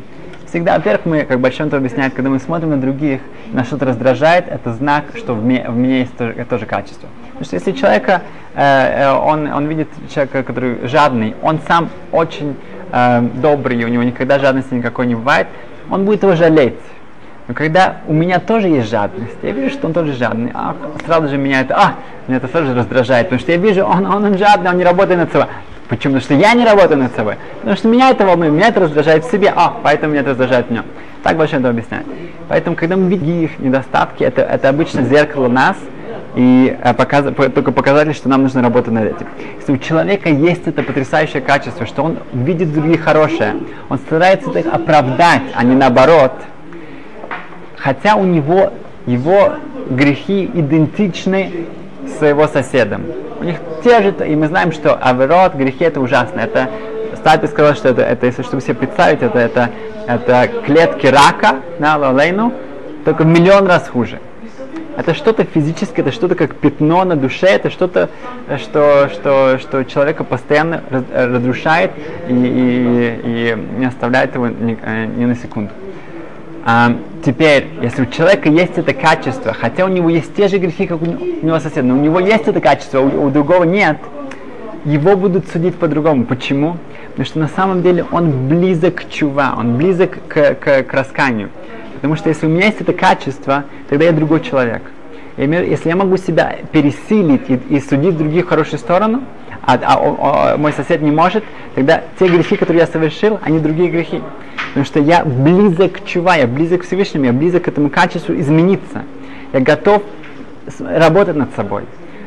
Всегда, 0.49 0.75
во-первых, 0.75 1.07
мы, 1.07 1.23
как 1.23 1.39
Большом 1.39 1.73
объясняет, 1.73 2.15
когда 2.15 2.31
мы 2.31 2.41
смотрим 2.41 2.71
на 2.71 2.81
других, 2.81 3.21
нас 3.53 3.69
что-то 3.69 3.85
раздражает, 3.85 4.49
это 4.49 4.73
знак, 4.73 5.05
что 5.15 5.35
в 5.35 5.45
мне, 5.45 5.65
в 5.69 5.77
мне 5.77 6.01
есть 6.01 6.17
тоже, 6.17 6.33
тоже 6.51 6.67
качество. 6.67 7.09
Потому 7.29 7.45
что 7.45 7.55
если 7.55 7.71
человека, 7.71 8.23
э, 8.57 9.05
э, 9.05 9.13
он, 9.13 9.47
он 9.53 9.69
видит 9.69 9.87
человека, 10.13 10.43
который 10.43 10.85
жадный, 10.89 11.37
он 11.43 11.61
сам 11.69 11.91
очень 12.11 12.57
э, 12.91 13.21
добрый, 13.35 13.85
у 13.85 13.89
него 13.89 14.03
никогда 14.03 14.41
жадности 14.41 14.75
никакой 14.75 15.07
не 15.07 15.15
бывает, 15.15 15.47
он 15.89 16.05
будет 16.05 16.25
его 16.25 16.35
жалеть. 16.35 16.75
Но 17.51 17.55
когда 17.55 17.97
у 18.07 18.13
меня 18.13 18.39
тоже 18.39 18.69
есть 18.69 18.89
жадность, 18.89 19.35
я 19.43 19.51
вижу, 19.51 19.71
что 19.71 19.89
он 19.89 19.93
тоже 19.93 20.13
жадный, 20.13 20.53
а 20.55 20.77
сразу 21.05 21.27
же 21.27 21.37
меня 21.37 21.63
это, 21.63 21.75
а, 21.75 21.95
меня 22.29 22.37
это 22.37 22.47
сразу 22.47 22.67
же 22.69 22.75
раздражает, 22.77 23.27
потому 23.27 23.41
что 23.41 23.51
я 23.51 23.59
вижу, 23.59 23.83
он, 23.83 24.07
он, 24.07 24.25
он 24.25 24.39
жадный, 24.39 24.71
он 24.71 24.79
не 24.79 24.85
работает 24.85 25.19
над 25.19 25.33
собой. 25.33 25.49
Почему? 25.89 26.15
Потому 26.15 26.21
что 26.21 26.35
я 26.35 26.55
не 26.55 26.65
работаю 26.65 27.01
над 27.01 27.17
собой. 27.17 27.35
Потому 27.57 27.77
что 27.77 27.89
меня 27.89 28.11
это 28.11 28.25
волнует, 28.25 28.53
меня 28.53 28.69
это 28.69 28.79
раздражает 28.79 29.25
в 29.25 29.31
себе, 29.33 29.53
а, 29.57 29.75
поэтому 29.83 30.13
меня 30.13 30.21
это 30.21 30.31
раздражает 30.31 30.69
в 30.69 30.71
нем. 30.71 30.85
Так 31.25 31.37
больше 31.37 31.57
это 31.57 31.71
объясняет. 31.71 32.07
Поэтому, 32.47 32.77
когда 32.77 32.95
мы 32.95 33.09
видим 33.09 33.43
их 33.43 33.59
недостатки, 33.59 34.23
это, 34.23 34.43
это 34.43 34.69
обычно 34.69 35.03
зеркало 35.03 35.49
нас, 35.49 35.77
и 36.37 36.79
э, 36.81 36.95
показ, 36.95 37.35
только 37.35 37.73
показатель, 37.73 38.15
что 38.15 38.29
нам 38.29 38.45
нужно 38.45 38.63
работать 38.63 38.93
над 38.93 39.07
этим. 39.07 39.27
Если 39.59 39.73
у 39.73 39.79
человека 39.79 40.29
есть 40.29 40.69
это 40.69 40.85
потрясающее 40.85 41.43
качество, 41.43 41.85
что 41.85 42.05
он 42.05 42.19
видит 42.33 42.73
других 42.73 43.03
хорошее, 43.03 43.57
он 43.89 43.99
старается 43.99 44.57
их 44.57 44.73
оправдать, 44.73 45.43
а 45.57 45.65
не 45.65 45.75
наоборот– 45.75 46.31
хотя 47.81 48.17
у 48.17 48.25
него 48.25 48.73
его 49.07 49.55
грехи 49.89 50.45
идентичны 50.45 51.67
с 52.07 52.25
его 52.25 52.47
соседом. 52.47 53.03
У 53.41 53.45
них 53.45 53.57
те 53.83 54.03
же, 54.03 54.15
и 54.27 54.37
мы 54.37 54.49
знаем, 54.49 54.73
что 54.73 54.95
аверот, 54.95 55.55
грехи 55.55 55.85
это 55.85 56.01
ужасно. 56.01 56.41
Это 56.41 56.69
Стати 57.17 57.47
сказал, 57.47 57.75
что 57.75 57.91
это, 57.91 58.03
это, 58.03 58.27
если 58.27 58.43
чтобы 58.43 58.63
себе 58.63 58.75
представить, 58.75 59.23
это, 59.23 59.39
это, 59.39 59.71
это 60.07 60.49
клетки 60.65 61.07
рака 61.07 61.57
на 61.79 61.97
лалейну, 61.97 62.53
только 63.05 63.25
в 63.25 63.27
миллион 63.27 63.67
раз 63.67 63.89
хуже. 63.89 64.21
Это 64.97 65.15
что-то 65.15 65.45
физическое, 65.45 66.03
это 66.03 66.13
что-то 66.13 66.35
как 66.35 66.55
пятно 66.55 67.05
на 67.05 67.17
душе, 67.17 67.47
это 67.47 67.71
что-то, 67.71 68.09
что, 68.59 69.09
что, 69.13 69.59
что 69.59 69.85
человека 69.85 70.25
постоянно 70.25 70.83
разрушает 71.13 71.93
и, 72.29 72.33
и, 72.33 73.21
и 73.25 73.57
не 73.79 73.87
оставляет 73.87 74.35
его 74.35 74.49
ни, 74.49 74.79
э, 74.83 75.07
ни 75.07 75.25
на 75.25 75.35
секунду. 75.37 75.73
А, 76.65 76.95
теперь, 77.25 77.69
если 77.81 78.03
у 78.03 78.07
человека 78.07 78.49
есть 78.49 78.77
это 78.77 78.93
качество, 78.93 79.53
хотя 79.53 79.85
у 79.87 79.89
него 79.89 80.11
есть 80.11 80.35
те 80.35 80.49
же 80.49 80.59
грехи, 80.59 80.87
как 80.87 81.01
у 81.01 81.07
него 81.07 81.59
сосед, 81.59 81.85
но 81.85 81.95
у 81.95 82.01
него 82.01 82.21
есть 82.21 82.47
это 82.47 82.61
качество, 82.61 83.01
у, 83.01 83.27
у 83.27 83.31
другого 83.31 83.65
нет, 83.65 83.99
его 84.85 85.17
будут 85.17 85.49
судить 85.49 85.77
по-другому. 85.77 86.25
Почему? 86.25 86.77
Потому 87.11 87.27
что 87.27 87.39
на 87.39 87.49
самом 87.49 87.83
деле 87.83 88.05
он 88.11 88.49
близок 88.49 88.97
к 88.97 89.09
чува, 89.11 89.55
он 89.59 89.77
близок 89.77 90.19
к, 90.29 90.55
к, 90.55 90.83
к 90.83 90.93
расканию. 90.93 91.51
Потому 91.95 92.17
что 92.17 92.29
если 92.29 92.47
у 92.47 92.49
меня 92.49 92.67
есть 92.67 92.81
это 92.81 92.93
качество, 92.93 93.65
тогда 93.89 94.07
я 94.07 94.13
другой 94.13 94.41
человек. 94.41 94.83
Если 95.37 95.89
я 95.89 95.97
могу 95.97 96.17
себя 96.17 96.57
пересилить 96.73 97.49
и, 97.49 97.61
и 97.75 97.81
судить 97.81 98.17
других 98.17 98.47
в 98.47 98.49
хорошую 98.49 98.79
сторону, 98.79 99.23
а, 99.63 99.79
а, 99.83 100.53
а 100.53 100.57
мой 100.57 100.73
сосед 100.73 101.03
не 101.03 101.11
может, 101.11 101.45
тогда 101.75 102.03
те 102.19 102.29
грехи, 102.29 102.57
которые 102.57 102.81
я 102.81 102.87
совершил, 102.87 103.39
они 103.43 103.59
другие 103.59 103.91
грехи. 103.91 104.23
Потому 104.69 104.87
что 104.87 105.01
я 105.01 105.25
близок 105.25 105.93
к 105.93 106.05
чува, 106.05 106.37
я 106.37 106.47
близок 106.47 106.83
к 106.83 106.85
Всевышнему, 106.85 107.27
я 107.27 107.33
близок 107.33 107.65
к 107.65 107.69
этому 107.69 107.91
качеству 107.91 108.35
измениться. 108.35 109.03
Я 109.53 109.61
готов 109.61 110.03
работать 110.79 111.37
над 111.37 111.55
собой. 111.55 111.85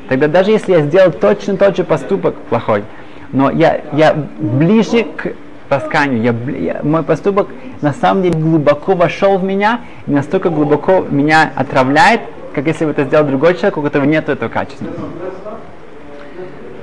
Тогда 0.10 0.28
даже 0.28 0.52
если 0.52 0.74
я 0.74 0.82
сделал 0.82 1.12
точно 1.12 1.58
тот 1.58 1.78
же 1.78 1.84
поступок 1.84 2.36
плохой, 2.50 2.84
но 3.32 3.50
я, 3.50 3.82
я 3.94 4.14
ближе 4.14 5.06
к 5.16 5.34
расканию, 5.70 6.22
я, 6.22 6.36
я, 6.56 6.82
мой 6.84 7.04
поступок 7.04 7.48
на 7.82 7.94
самом 7.94 8.24
деле 8.24 8.38
глубоко 8.38 8.94
вошел 8.94 9.38
в 9.38 9.44
меня 9.44 9.82
и 10.06 10.12
настолько 10.12 10.50
глубоко 10.50 11.06
меня 11.10 11.52
отравляет, 11.56 12.22
как 12.54 12.68
если 12.68 12.86
бы 12.86 12.92
это 12.92 13.06
сделал 13.06 13.26
другой 13.26 13.56
человек, 13.56 13.78
у 13.78 13.82
которого 13.82 14.06
нет 14.06 14.30
этого 14.30 14.50
качества. 14.50 14.88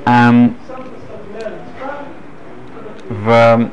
Эм, 0.07 0.57
в 3.09 3.69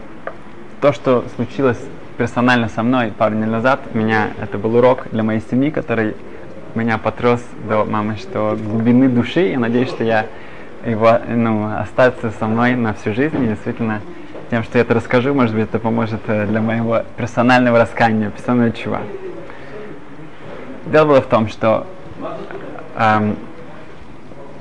то, 0.81 0.93
что 0.93 1.25
случилось 1.35 1.79
персонально 2.17 2.69
со 2.69 2.83
мной 2.83 3.13
пару 3.15 3.35
дней 3.35 3.45
назад, 3.45 3.79
меня 3.93 4.29
это 4.41 4.57
был 4.57 4.75
урок 4.75 5.07
для 5.11 5.23
моей 5.23 5.41
семьи, 5.41 5.69
который 5.69 6.15
меня 6.75 6.97
потряс 6.97 7.43
до 7.67 7.85
мамы, 7.85 8.17
что 8.17 8.57
глубины 8.59 9.07
души, 9.09 9.41
я 9.49 9.59
надеюсь, 9.59 9.89
что 9.89 10.03
я 10.03 10.25
его, 10.85 11.19
ну, 11.27 11.75
остаться 11.77 12.31
со 12.39 12.45
мной 12.47 12.75
на 12.75 12.93
всю 12.93 13.13
жизнь, 13.13 13.43
и 13.43 13.47
действительно 13.47 14.01
тем, 14.49 14.63
что 14.63 14.77
я 14.77 14.83
это 14.83 14.93
расскажу, 14.93 15.33
может 15.33 15.55
быть, 15.55 15.65
это 15.65 15.79
поможет 15.79 16.21
э, 16.27 16.45
для 16.45 16.61
моего 16.61 17.01
персонального 17.17 17.79
раскаяния, 17.79 18.29
персонального 18.29 18.71
чува. 18.71 19.01
Дело 20.85 21.05
было 21.05 21.21
в 21.21 21.25
том, 21.25 21.49
что 21.49 21.85
эм, 22.95 23.35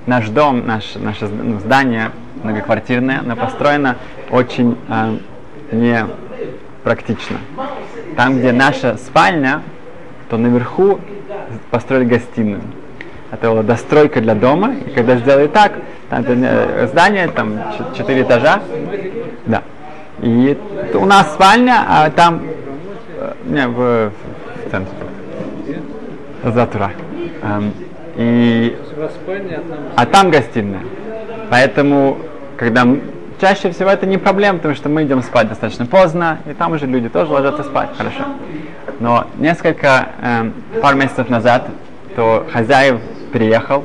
наш 0.06 0.28
дом, 0.28 0.66
наш, 0.66 0.94
наше 0.94 1.26
ну, 1.26 1.58
здание 1.60 2.12
многоквартирное, 2.42 3.20
оно 3.20 3.36
построено 3.36 3.96
очень 4.30 4.76
э, 4.88 5.18
непрактично. 5.72 7.38
Там, 8.16 8.38
где 8.38 8.52
наша 8.52 8.96
спальня, 8.96 9.62
то 10.30 10.38
наверху 10.38 11.00
построили 11.70 12.04
гостиную. 12.04 12.62
Это 13.32 13.50
была 13.50 13.62
достройка 13.62 14.20
для 14.20 14.34
дома, 14.34 14.74
и 14.74 14.90
когда 14.90 15.16
сделали 15.16 15.48
так, 15.48 15.72
там 16.08 16.22
это 16.22 16.86
здание, 16.86 17.28
там 17.28 17.58
четыре 17.96 18.22
этажа, 18.22 18.62
да. 19.46 19.62
И 20.22 20.56
у 20.94 21.04
нас 21.04 21.34
спальня, 21.34 21.84
а 21.86 22.10
там, 22.10 22.42
э, 23.18 23.32
не, 23.44 23.66
в, 23.66 24.10
в 24.10 24.70
центре. 24.70 24.94
Затура. 26.44 26.92
Эм, 27.42 27.72
и, 28.16 28.76
а 29.94 30.06
там 30.06 30.30
гостиная. 30.30 30.82
Поэтому, 31.50 32.18
когда 32.56 32.86
чаще 33.40 33.70
всего 33.70 33.90
это 33.90 34.06
не 34.06 34.18
проблема, 34.18 34.58
потому 34.58 34.74
что 34.74 34.88
мы 34.88 35.04
идем 35.04 35.22
спать 35.22 35.48
достаточно 35.48 35.86
поздно, 35.86 36.38
и 36.46 36.54
там 36.54 36.72
уже 36.72 36.86
люди 36.86 37.08
тоже 37.08 37.32
ложатся 37.32 37.62
спать, 37.62 37.90
хорошо. 37.96 38.24
Но 39.00 39.26
несколько, 39.36 40.08
э, 40.22 40.50
пару 40.80 40.96
месяцев 40.96 41.28
назад, 41.28 41.66
то 42.14 42.46
хозяев 42.50 43.00
приехал, 43.32 43.84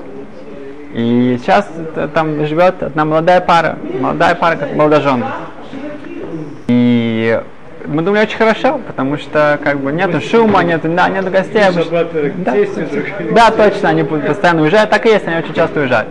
и 0.94 1.38
сейчас 1.41 1.70
там 2.13 2.46
живет 2.46 2.84
одна 2.84 3.06
молодая 3.06 3.41
пара, 3.41 3.78
молодая 4.00 4.36
пара, 4.36 4.56
как 4.56 4.74
молодожены. 4.76 5.26
И 6.67 7.41
мы 7.86 8.02
думали 8.02 8.22
очень 8.24 8.38
хорошо, 8.38 8.80
потому 8.86 9.17
что 9.17 9.60
как 9.63 9.80
бы 9.80 9.91
нету 9.91 10.22
шума, 10.22 10.63
нету, 10.63 10.89
да, 10.89 11.10
нету 11.10 11.30
гостей. 11.30 11.63
Да, 12.38 12.56
да, 13.32 13.52
точно, 13.52 13.89
они 13.89 14.04
постоянно 14.04 14.62
уезжают, 14.63 14.89
так 14.89 15.06
и 15.06 15.10
есть, 15.10 15.28
они 15.28 15.38
очень 15.38 15.54
часто 15.54 15.82
уезжают. 15.82 16.10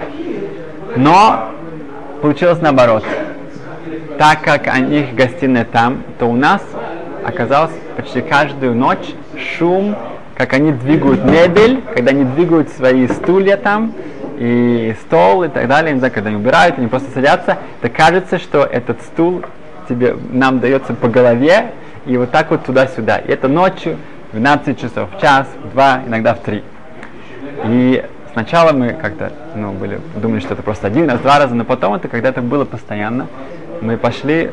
Но 0.96 1.50
получилось 2.22 2.60
наоборот. 2.60 3.04
Так 4.18 4.42
как 4.42 4.68
у 4.76 4.80
них 4.82 5.14
гостиная 5.14 5.64
там, 5.64 6.02
то 6.18 6.26
у 6.26 6.36
нас 6.36 6.62
оказалось 7.24 7.72
почти 7.96 8.20
каждую 8.20 8.74
ночь 8.74 9.14
шум, 9.56 9.96
как 10.36 10.52
они 10.52 10.72
двигают 10.72 11.24
мебель, 11.24 11.82
когда 11.94 12.10
они 12.10 12.24
двигают 12.24 12.68
свои 12.70 13.06
стулья 13.08 13.56
там, 13.56 13.94
и 14.38 14.94
стол 15.02 15.44
и 15.44 15.48
так 15.48 15.68
далее, 15.68 15.92
не 15.92 15.98
знаю, 15.98 16.12
когда 16.14 16.30
они 16.30 16.38
убирают, 16.38 16.78
они 16.78 16.88
просто 16.88 17.10
садятся, 17.12 17.58
то 17.82 17.88
кажется, 17.90 18.38
что 18.38 18.64
этот 18.64 19.02
стул 19.02 19.42
тебе, 19.90 20.16
нам 20.30 20.60
дается 20.60 20.94
по 20.94 21.08
голове, 21.08 21.72
и 22.06 22.16
вот 22.16 22.30
так 22.30 22.50
вот 22.50 22.64
туда-сюда. 22.64 23.18
И 23.18 23.30
это 23.30 23.48
ночью, 23.48 23.98
в 24.30 24.32
12 24.32 24.80
часов, 24.80 25.10
в 25.14 25.20
час, 25.20 25.48
в 25.62 25.72
2, 25.72 26.02
иногда 26.06 26.34
в 26.34 26.40
3. 26.40 26.62
И 27.64 28.04
сначала 28.32 28.72
мы 28.72 28.92
как-то 28.92 29.32
ну, 29.54 29.72
были, 29.72 30.00
думали, 30.14 30.40
что 30.40 30.54
это 30.54 30.62
просто 30.62 30.86
один 30.86 31.10
раз, 31.10 31.20
два 31.20 31.38
раза, 31.38 31.54
но 31.54 31.64
потом 31.64 31.94
это, 31.94 32.08
когда 32.08 32.28
это 32.28 32.40
было 32.40 32.64
постоянно, 32.64 33.26
мы 33.80 33.96
пошли 33.96 34.50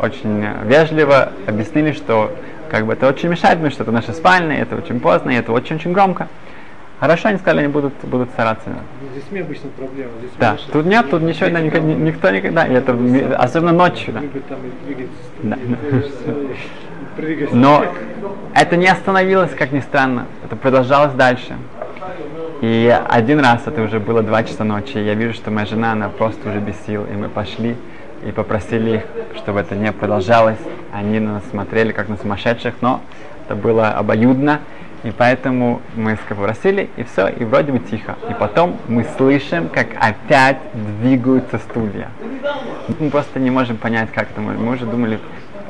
очень 0.00 0.46
вежливо, 0.64 1.32
объяснили, 1.46 1.92
что 1.92 2.32
как 2.70 2.86
бы 2.86 2.92
это 2.92 3.08
очень 3.08 3.28
мешает 3.28 3.58
мне, 3.58 3.70
что 3.70 3.82
это 3.82 3.92
наша 3.92 4.12
спальня, 4.12 4.60
это 4.60 4.76
очень 4.76 5.00
поздно, 5.00 5.30
и 5.30 5.34
это 5.34 5.52
очень-очень 5.52 5.92
громко. 5.92 6.28
Хорошо, 6.98 7.28
они 7.28 7.38
сказали, 7.38 7.60
они 7.60 7.68
будут, 7.68 7.92
будут 8.04 8.30
стараться. 8.30 8.70
Здесь 9.12 9.24
мы 9.30 9.40
обычно 9.40 9.68
проблема. 9.76 10.12
Здесь 10.18 10.30
да, 10.38 10.56
тут 10.72 10.86
нет, 10.86 11.10
тут 11.10 11.22
ничего, 11.22 11.50
да, 11.50 11.60
никто, 11.60 11.78
никто 11.78 12.30
никогда, 12.30 12.66
это 12.66 12.96
особенно 13.38 13.72
ночью. 13.72 14.14
Да. 14.14 14.22
Да. 15.42 15.58
Но 17.52 17.84
это 18.54 18.76
не 18.76 18.88
остановилось, 18.88 19.52
как 19.54 19.72
ни 19.72 19.80
странно, 19.80 20.26
это 20.44 20.56
продолжалось 20.56 21.12
дальше. 21.12 21.56
И 22.62 22.98
один 23.08 23.40
раз, 23.40 23.66
это 23.66 23.82
уже 23.82 24.00
было 24.00 24.22
два 24.22 24.42
часа 24.42 24.64
ночи, 24.64 24.96
я 24.96 25.14
вижу, 25.14 25.34
что 25.34 25.50
моя 25.50 25.66
жена, 25.66 25.92
она 25.92 26.08
просто 26.08 26.48
уже 26.48 26.60
без 26.60 26.74
сил, 26.86 27.04
и 27.04 27.12
мы 27.12 27.28
пошли 27.28 27.76
и 28.26 28.32
попросили 28.32 28.96
их, 28.96 29.02
чтобы 29.36 29.60
это 29.60 29.74
не 29.74 29.92
продолжалось. 29.92 30.58
Они 30.92 31.20
на 31.20 31.34
нас 31.34 31.42
смотрели, 31.50 31.92
как 31.92 32.08
на 32.08 32.16
сумасшедших, 32.16 32.74
но 32.80 33.02
это 33.44 33.54
было 33.54 33.90
обоюдно. 33.90 34.60
И 35.04 35.10
поэтому 35.16 35.82
мы 35.94 36.18
попросили, 36.28 36.88
и 36.96 37.04
все, 37.04 37.28
и 37.28 37.44
вроде 37.44 37.72
бы 37.72 37.78
тихо. 37.78 38.16
И 38.30 38.34
потом 38.34 38.76
мы 38.88 39.06
слышим, 39.16 39.68
как 39.68 39.88
опять 40.00 40.58
двигаются 41.00 41.58
стулья. 41.58 42.08
Мы 42.98 43.10
просто 43.10 43.38
не 43.38 43.50
можем 43.50 43.76
понять, 43.76 44.10
как 44.12 44.30
это. 44.30 44.40
Мы 44.40 44.72
уже 44.72 44.86
думали, 44.86 45.20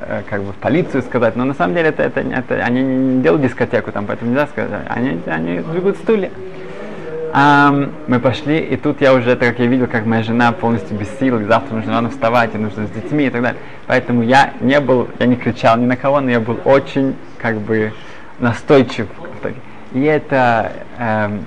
э, 0.01 0.23
как 0.29 0.43
бы 0.43 0.53
в 0.53 0.57
полицию 0.57 1.03
сказать, 1.03 1.37
но 1.37 1.45
на 1.45 1.55
самом 1.55 1.75
деле 1.75 1.89
это, 1.89 2.05
это, 2.05 2.21
это 2.21 2.55
они 2.65 2.83
не 2.83 3.23
делают 3.23 3.43
дискотеку 3.43 3.93
там, 3.93 4.07
поэтому 4.07 4.31
нельзя 4.31 4.47
сказать. 4.47 4.83
Они, 4.89 5.21
они 5.27 5.59
двигают 5.61 5.97
стулья. 5.99 6.31
Um, 7.37 7.93
мы 8.07 8.19
пошли, 8.19 8.61
и 8.61 8.77
тут 8.77 9.03
я 9.03 9.12
уже, 9.12 9.37
так 9.37 9.51
как 9.51 9.59
я 9.59 9.67
видел, 9.67 9.89
как 9.89 10.07
моя 10.07 10.23
жена 10.23 10.53
полностью 10.53 10.97
без 10.97 11.11
сил, 11.19 11.39
и 11.39 11.45
завтра 11.45 11.75
нужно 11.75 11.93
рано 11.93 12.09
вставать, 12.09 12.55
и 12.55 12.59
нужно 12.59 12.87
с 12.87 12.91
детьми 12.91 13.27
и 13.27 13.31
так 13.31 13.43
далее. 13.43 13.61
Поэтому 13.87 14.23
я 14.23 14.55
не 14.61 14.81
был, 14.81 15.09
я 15.19 15.27
не 15.27 15.37
кричал 15.37 15.77
ни 15.77 15.85
на 15.85 15.99
кого, 15.99 16.21
но 16.21 16.31
я 16.31 16.41
был 16.41 16.59
очень, 16.65 17.15
как 17.37 17.59
бы, 17.59 17.93
настойчив. 18.38 19.09
И 19.92 20.03
это, 20.03 20.72
эм, 20.99 21.44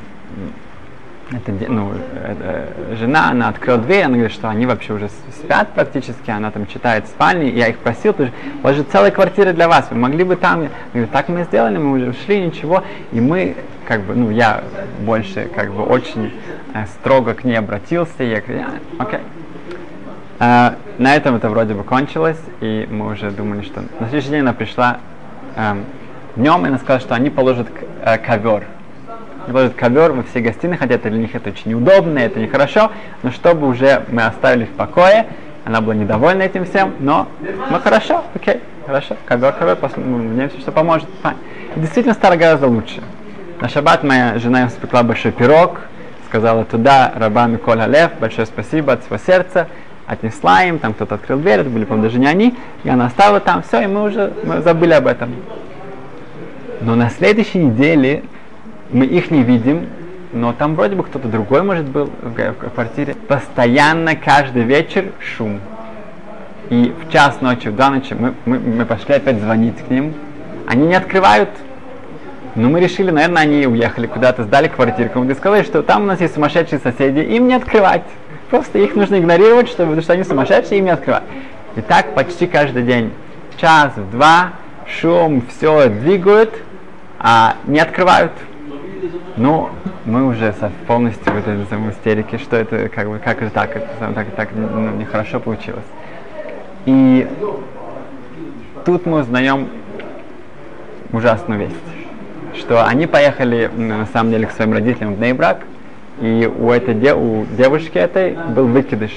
это 1.32 1.52
ну, 1.68 1.92
это, 2.24 2.96
жена, 2.96 3.30
она 3.30 3.50
открыла 3.50 3.78
дверь, 3.78 4.06
она 4.06 4.16
говорит, 4.16 4.32
что 4.32 4.50
они 4.50 4.66
вообще 4.66 4.94
уже 4.94 5.10
спят 5.32 5.70
практически, 5.76 6.32
она 6.32 6.50
там 6.50 6.66
читает 6.66 7.06
в 7.06 7.10
спальне, 7.10 7.50
я 7.50 7.68
их 7.68 7.78
просил, 7.78 8.14
что 8.14 8.32
у 8.60 8.62
вас 8.64 8.76
же 8.76 8.84
целая 8.84 9.12
квартира 9.12 9.54
для 9.54 9.68
вас, 9.68 9.88
вы 9.92 9.98
могли 9.98 10.24
бы 10.24 10.36
там, 10.36 10.64
я 10.64 10.70
говорю, 10.94 11.10
так 11.12 11.30
мы 11.30 11.44
сделали, 11.44 11.78
мы 11.78 11.92
уже 11.98 12.10
ушли, 12.10 12.44
ничего, 12.44 12.84
и 13.12 13.22
мы, 13.22 13.56
как 13.88 14.02
бы, 14.02 14.16
ну, 14.16 14.32
я 14.32 14.64
больше, 15.02 15.48
как 15.54 15.72
бы, 15.72 15.84
очень 15.84 16.34
э, 16.74 16.86
строго 16.88 17.36
к 17.36 17.44
ней 17.44 17.56
обратился, 17.56 18.24
я 18.24 18.42
говорю, 18.42 18.64
а, 18.98 19.04
окей. 19.04 19.20
Э, 20.40 20.72
на 20.98 21.16
этом 21.16 21.36
это 21.36 21.50
вроде 21.50 21.76
бы 21.76 21.84
кончилось, 21.84 22.42
и 22.62 22.88
мы 22.90 23.12
уже 23.12 23.30
думали, 23.30 23.62
что 23.62 23.82
на 24.00 24.08
следующий 24.08 24.30
день 24.30 24.42
она 24.42 24.54
пришла, 24.54 25.00
эм, 25.56 25.86
Днем 26.36 26.66
она 26.66 26.78
сказала, 26.78 27.00
что 27.00 27.16
они 27.16 27.30
положат 27.30 27.68
э, 28.04 28.18
ковер. 28.18 28.64
Они 29.46 29.54
положат 29.54 29.74
ковер 29.74 30.12
во 30.12 30.24
все 30.24 30.42
гостиные, 30.42 30.78
хотя 30.78 30.96
это 30.96 31.10
для 31.10 31.20
них 31.20 31.34
это 31.34 31.50
очень 31.50 31.72
неудобно, 31.72 32.20
это 32.20 32.40
нехорошо, 32.40 32.92
но 33.24 33.32
чтобы 33.32 33.68
уже 33.68 34.04
мы 34.10 34.24
оставили 34.24 34.66
в 34.66 34.70
покое, 34.70 35.28
она 35.66 35.82
была 35.82 35.96
недовольна 35.96 36.44
этим 36.44 36.66
всем, 36.66 36.94
но 37.00 37.28
мы 37.70 37.80
хорошо, 37.80 38.24
окей, 38.34 38.62
хорошо, 38.86 39.16
ковер, 39.26 39.54
ковер, 39.54 39.78
надеемся, 39.98 40.60
что 40.60 40.72
поможет. 40.72 41.08
И 41.76 41.80
действительно 41.80 42.14
стало 42.14 42.36
гораздо 42.36 42.68
лучше. 42.68 43.02
На 43.60 43.68
шаббат 43.68 44.04
моя 44.04 44.38
жена 44.40 44.68
испекла 44.68 45.04
большой 45.04 45.32
пирог, 45.32 45.82
сказала 46.28 46.64
туда 46.64 47.12
рабами 47.16 47.58
Коля 47.58 47.88
Лев, 47.88 48.12
большое 48.20 48.46
спасибо 48.46 48.94
от 48.94 49.04
своего 49.04 49.24
сердца, 49.26 49.68
отнесла 50.06 50.64
им, 50.64 50.80
там 50.80 50.94
кто-то 50.94 51.16
открыл 51.16 51.40
дверь, 51.40 51.60
это 51.60 51.70
были, 51.70 51.86
по-моему, 51.86 52.08
даже 52.08 52.20
не 52.20 52.28
они, 52.28 52.56
и 52.84 52.90
она 52.90 53.08
оставила 53.08 53.40
там, 53.40 53.64
все, 53.64 53.82
и 53.82 53.88
мы 53.88 54.04
уже 54.04 54.32
мы 54.44 54.62
забыли 54.62 54.94
об 54.94 55.08
этом. 55.08 55.36
Но 56.82 56.96
на 56.96 57.10
следующей 57.10 57.60
неделе 57.60 58.24
мы 58.92 59.06
их 59.06 59.32
не 59.32 59.44
видим, 59.44 59.88
но 60.32 60.54
там 60.54 60.76
вроде 60.76 60.96
бы 60.96 61.04
кто-то 61.04 61.28
другой, 61.28 61.64
может, 61.64 61.86
был 61.86 62.10
в, 62.22 62.54
квартире. 62.74 63.16
Постоянно, 63.28 64.16
каждый 64.16 64.64
вечер 64.64 65.12
шум. 65.20 65.60
И 66.70 66.94
в 67.04 67.12
час 67.12 67.42
ночи, 67.42 67.68
в 67.68 67.76
два 67.76 67.90
ночи 67.90 68.16
мы, 68.18 68.34
мы, 68.46 68.60
мы 68.60 68.86
пошли 68.86 69.16
опять 69.16 69.42
звонить 69.42 69.78
к 69.78 69.90
ним. 69.90 70.14
Они 70.68 70.86
не 70.86 70.96
открывают. 70.96 71.50
Но 72.56 72.70
мы 72.70 72.80
решили, 72.80 73.12
наверное, 73.12 73.44
они 73.44 73.66
уехали 73.66 74.08
куда-то, 74.08 74.44
сдали 74.44 74.68
квартирку. 74.68 75.20
Мы 75.20 75.34
сказали, 75.34 75.64
что 75.64 75.84
там 75.84 76.04
у 76.04 76.06
нас 76.06 76.22
есть 76.22 76.36
сумасшедшие 76.36 76.80
соседи, 76.80 77.20
им 77.20 77.48
не 77.48 77.56
открывать. 77.56 78.04
Просто 78.50 78.80
их 78.80 78.96
нужно 78.96 79.20
игнорировать, 79.20 79.68
чтобы, 79.68 79.90
потому 79.90 80.02
что 80.02 80.14
они 80.14 80.24
сумасшедшие, 80.24 80.80
им 80.80 80.86
не 80.86 80.92
открывать. 80.92 81.24
И 81.76 81.82
так 81.82 82.14
почти 82.16 82.48
каждый 82.48 82.84
день. 82.84 83.12
Час, 83.58 83.94
два, 84.12 84.52
шум, 84.88 85.44
все 85.50 85.90
двигают, 85.90 86.54
а 87.20 87.58
не 87.68 87.80
открывают. 87.80 88.32
Ну, 89.36 89.70
мы 90.06 90.26
уже 90.26 90.54
полностью 90.88 91.34
в 91.34 91.38
этой 91.38 91.66
самой 91.70 91.92
истерике, 91.92 92.38
что 92.38 92.56
это 92.58 92.90
как 92.90 93.10
бы 93.10 93.20
как 93.20 93.40
же 93.42 93.50
так, 93.50 93.76
это 93.76 94.12
так, 94.14 94.28
так 94.36 94.50
ну, 94.54 94.90
нехорошо 94.92 95.40
получилось. 95.40 95.86
И 96.86 97.28
тут 98.86 99.06
мы 99.06 99.20
узнаем 99.20 99.70
ужасную 101.12 101.60
весть, 101.60 101.76
что 102.58 102.86
они 102.86 103.08
поехали 103.08 103.70
на 103.76 104.06
самом 104.08 104.32
деле 104.32 104.48
к 104.48 104.52
своим 104.52 104.74
родителям 104.74 105.16
в 105.16 105.20
Нейбрак, 105.20 105.60
и 106.22 106.52
у 106.54 106.72
этой 106.72 106.96
де, 106.96 107.14
у 107.14 107.46
девушки 107.46 107.98
этой 107.98 108.34
был 108.34 108.68
выкидыш. 108.68 109.12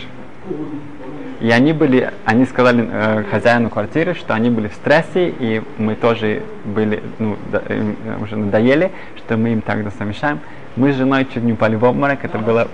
И 1.42 1.50
они 1.50 1.72
были, 1.72 2.12
они 2.24 2.44
сказали 2.44 2.88
э, 2.88 3.24
хозяину 3.28 3.68
квартиры, 3.68 4.14
что 4.14 4.32
они 4.32 4.48
были 4.48 4.68
в 4.68 4.74
стрессе, 4.74 5.28
и 5.28 5.60
мы 5.76 5.96
тоже 5.96 6.42
были, 6.64 7.02
ну, 7.18 7.36
да, 7.50 7.60
э, 7.68 7.94
уже 8.22 8.36
надоели, 8.36 8.92
что 9.16 9.36
мы 9.36 9.50
им 9.54 9.60
так 9.60 9.78
совмещаем. 9.98 10.38
Мы 10.76 10.92
с 10.92 10.96
женой 10.96 11.26
чуть 11.34 11.42
не 11.42 11.54
упали 11.54 11.74
в 11.74 11.82
обморок, 11.82 12.24
это 12.24 12.38
было 12.38 12.68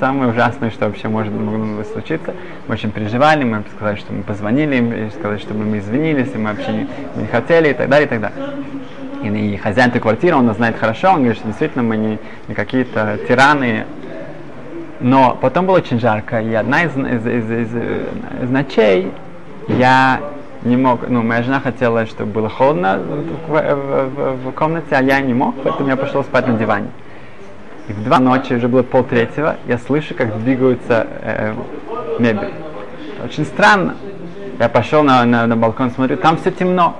самое 0.00 0.30
ужасное, 0.30 0.70
что 0.70 0.86
вообще 0.86 1.08
может 1.08 1.34
могло 1.34 1.84
случиться. 1.84 2.32
Мы 2.66 2.72
очень 2.72 2.92
переживали, 2.92 3.44
мы 3.44 3.62
сказали, 3.76 3.96
что 3.96 4.14
мы 4.14 4.22
позвонили 4.22 4.76
им, 4.76 5.10
сказали, 5.10 5.38
чтобы 5.38 5.64
мы 5.64 5.78
извинились, 5.80 6.34
и 6.34 6.38
мы 6.38 6.54
вообще 6.54 6.72
не, 6.72 6.88
не 7.16 7.26
хотели, 7.26 7.72
и 7.72 7.74
так 7.74 7.90
далее, 7.90 8.06
и 8.06 8.08
так 8.08 8.20
далее. 8.22 8.38
И, 9.22 9.54
и 9.54 9.56
хозяин 9.58 9.90
этой 9.90 10.00
квартиры, 10.00 10.36
он 10.36 10.46
нас 10.46 10.56
знает 10.56 10.78
хорошо, 10.78 11.08
он 11.08 11.16
говорит, 11.16 11.36
что 11.36 11.46
действительно 11.46 11.84
мы 11.84 11.98
не, 11.98 12.18
не 12.48 12.54
какие-то 12.54 13.18
тираны. 13.28 13.84
Но 15.04 15.36
потом 15.38 15.66
было 15.66 15.76
очень 15.76 16.00
жарко, 16.00 16.40
и 16.40 16.54
одна 16.54 16.84
из, 16.84 16.96
из, 16.96 17.26
из, 17.26 17.50
из, 17.50 17.76
из 18.42 18.50
ночей 18.50 19.12
я 19.68 20.18
не 20.62 20.78
мог, 20.78 21.06
ну, 21.10 21.22
моя 21.22 21.42
жена 21.42 21.60
хотела, 21.60 22.06
чтобы 22.06 22.32
было 22.32 22.48
холодно 22.48 22.98
в, 23.46 23.50
в, 23.50 24.06
в, 24.06 24.48
в 24.48 24.52
комнате, 24.52 24.96
а 24.96 25.02
я 25.02 25.20
не 25.20 25.34
мог, 25.34 25.56
поэтому 25.62 25.90
я 25.90 25.96
пошел 25.96 26.24
спать 26.24 26.46
на 26.46 26.54
диване. 26.54 26.88
И 27.86 27.92
в 27.92 28.02
два 28.02 28.18
ночи, 28.18 28.54
уже 28.54 28.66
было 28.66 28.82
полтретьего, 28.82 29.56
я 29.66 29.76
слышу, 29.76 30.14
как 30.14 30.42
двигаются 30.42 31.06
э, 31.20 31.54
мебель. 32.18 32.54
Очень 33.22 33.44
странно. 33.44 33.96
Я 34.58 34.70
пошел 34.70 35.02
на, 35.02 35.22
на, 35.26 35.46
на 35.46 35.54
балкон, 35.54 35.90
смотрю, 35.90 36.16
там 36.16 36.38
все 36.38 36.50
темно. 36.50 36.96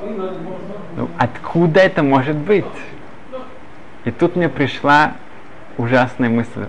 Ну, 0.98 1.08
откуда 1.16 1.80
это 1.80 2.02
может 2.02 2.36
быть? 2.36 2.66
И 4.04 4.10
тут 4.10 4.36
мне 4.36 4.50
пришла 4.50 5.12
ужасная 5.78 6.28
мысль. 6.28 6.66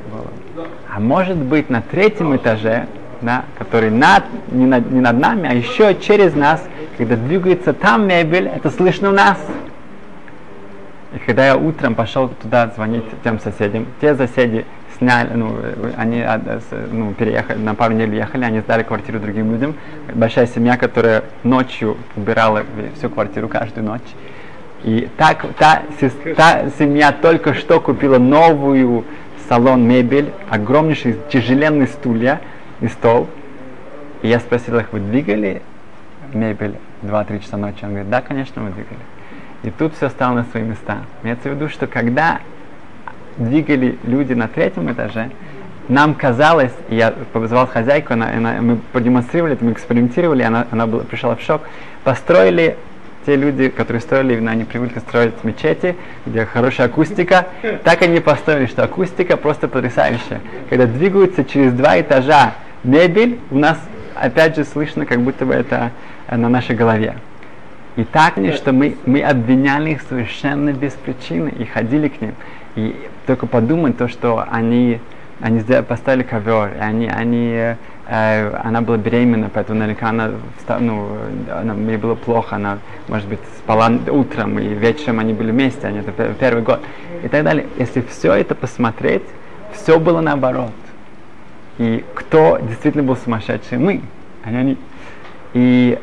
А 0.95 0.99
может 1.01 1.35
быть 1.35 1.69
на 1.69 1.81
третьем 1.81 2.33
этаже, 2.37 2.87
да, 3.19 3.43
который 3.59 3.89
над, 3.89 4.23
не, 4.49 4.65
над, 4.65 4.89
не 4.89 5.01
над 5.01 5.19
нами, 5.19 5.49
а 5.49 5.53
еще 5.53 5.93
через 5.95 6.35
нас, 6.35 6.63
когда 6.97 7.17
двигается 7.17 7.73
там 7.73 8.07
мебель, 8.07 8.47
это 8.47 8.69
слышно 8.69 9.09
у 9.09 9.11
нас. 9.11 9.37
И 11.13 11.19
когда 11.19 11.47
я 11.47 11.57
утром 11.57 11.95
пошел 11.95 12.29
туда 12.29 12.71
звонить 12.73 13.03
тем 13.25 13.41
соседям, 13.41 13.87
те 13.99 14.15
соседи 14.15 14.65
сняли, 14.97 15.33
ну, 15.33 15.57
они 15.97 16.21
а, 16.21 16.39
ну, 16.89 17.13
переехали, 17.13 17.57
на 17.57 17.75
пару 17.75 17.93
недель 17.93 18.15
ехали, 18.15 18.45
они 18.45 18.61
сдали 18.61 18.83
квартиру 18.83 19.19
другим 19.19 19.51
людям. 19.51 19.75
Большая 20.13 20.47
семья, 20.47 20.77
которая 20.77 21.25
ночью 21.43 21.97
убирала 22.15 22.63
всю 22.95 23.09
квартиру 23.09 23.49
каждую 23.49 23.85
ночь. 23.85 24.13
И 24.85 25.09
так, 25.17 25.45
та, 25.57 25.81
та 26.37 26.69
семья 26.77 27.11
только 27.11 27.53
что 27.53 27.81
купила 27.81 28.17
новую 28.17 29.03
салон 29.47 29.87
мебель, 29.87 30.31
огромнейший 30.49 31.17
тяжеленный 31.31 31.87
стулья 31.87 32.41
и 32.81 32.87
стол. 32.87 33.27
И 34.21 34.27
я 34.27 34.39
спросил 34.39 34.77
их, 34.79 34.91
вы 34.91 34.99
двигали 34.99 35.61
мебель 36.33 36.75
2-3 37.03 37.43
часа 37.43 37.57
ночи? 37.57 37.83
Он 37.83 37.89
говорит, 37.89 38.09
да, 38.09 38.21
конечно, 38.21 38.61
мы 38.61 38.71
двигали. 38.71 38.99
И 39.63 39.71
тут 39.71 39.95
все 39.95 40.09
стало 40.09 40.35
на 40.35 40.43
свои 40.45 40.63
места. 40.63 40.99
Имеется 41.23 41.49
в 41.49 41.53
виду, 41.53 41.69
что 41.69 41.87
когда 41.87 42.39
двигали 43.37 43.97
люди 44.03 44.33
на 44.33 44.47
третьем 44.47 44.91
этаже, 44.91 45.31
нам 45.87 46.15
казалось, 46.15 46.73
я 46.89 47.11
позвал 47.11 47.67
хозяйку, 47.67 48.13
она, 48.13 48.29
она, 48.29 48.61
мы 48.61 48.77
продемонстрировали 48.91 49.57
мы 49.61 49.71
экспериментировали, 49.71 50.41
она, 50.41 50.65
она 50.71 50.87
была, 50.87 51.03
пришла 51.03 51.35
в 51.35 51.41
шок, 51.41 51.61
построили 52.03 52.75
те 53.25 53.35
люди, 53.35 53.69
которые 53.69 54.01
строили, 54.01 54.45
они 54.45 54.63
привыкли 54.63 54.99
строить 54.99 55.43
мечети, 55.43 55.95
где 56.25 56.45
хорошая 56.45 56.87
акустика, 56.87 57.47
так 57.83 58.01
они 58.01 58.19
построили, 58.19 58.67
что 58.67 58.83
акустика 58.83 59.37
просто 59.37 59.67
потрясающая. 59.67 60.41
Когда 60.69 60.85
двигаются 60.85 61.43
через 61.43 61.73
два 61.73 61.99
этажа 61.99 62.53
мебель, 62.83 63.39
у 63.51 63.57
нас 63.57 63.79
опять 64.15 64.55
же 64.55 64.63
слышно, 64.63 65.05
как 65.05 65.21
будто 65.21 65.45
бы 65.45 65.53
это 65.53 65.91
на 66.29 66.49
нашей 66.49 66.75
голове. 66.75 67.15
И 67.95 68.03
так, 68.03 68.35
что 68.53 68.73
мы, 68.73 68.97
мы 69.05 69.21
обвиняли 69.21 69.91
их 69.91 70.01
совершенно 70.01 70.73
без 70.73 70.91
причины 70.93 71.53
и 71.57 71.65
ходили 71.65 72.09
к 72.09 72.21
ним. 72.21 72.35
И 72.75 72.93
только 73.25 73.47
подумать 73.47 73.97
то, 73.97 74.07
что 74.07 74.45
они, 74.51 74.99
они 75.41 75.61
поставили 75.87 76.23
ковер, 76.23 76.73
и 76.75 76.79
они, 76.79 77.07
они, 77.07 77.75
э, 78.07 78.61
она 78.63 78.81
была 78.81 78.97
беременна, 78.97 79.49
поэтому 79.53 79.79
наверняка 79.79 80.09
она, 80.09 80.31
ну, 80.79 81.07
она, 81.51 81.73
ей 81.73 81.97
было 81.97 82.15
плохо, 82.15 82.55
она, 82.55 82.79
может 83.07 83.27
быть, 83.27 83.39
спала 83.57 83.91
утром, 84.07 84.59
и 84.59 84.67
вечером 84.67 85.19
они 85.19 85.33
были 85.33 85.51
вместе, 85.51 85.87
они, 85.87 85.99
это 85.99 86.33
первый 86.39 86.63
год, 86.63 86.81
и 87.23 87.27
так 87.27 87.43
далее. 87.43 87.67
Если 87.77 88.01
все 88.01 88.33
это 88.33 88.55
посмотреть, 88.55 89.23
все 89.73 89.99
было 89.99 90.21
наоборот. 90.21 90.71
И 91.77 92.05
кто 92.13 92.57
действительно 92.61 93.03
был 93.03 93.17
сумасшедший? 93.17 93.77
Мы, 93.77 94.01
не 94.45 94.57
они. 94.57 94.77
И 95.53 95.99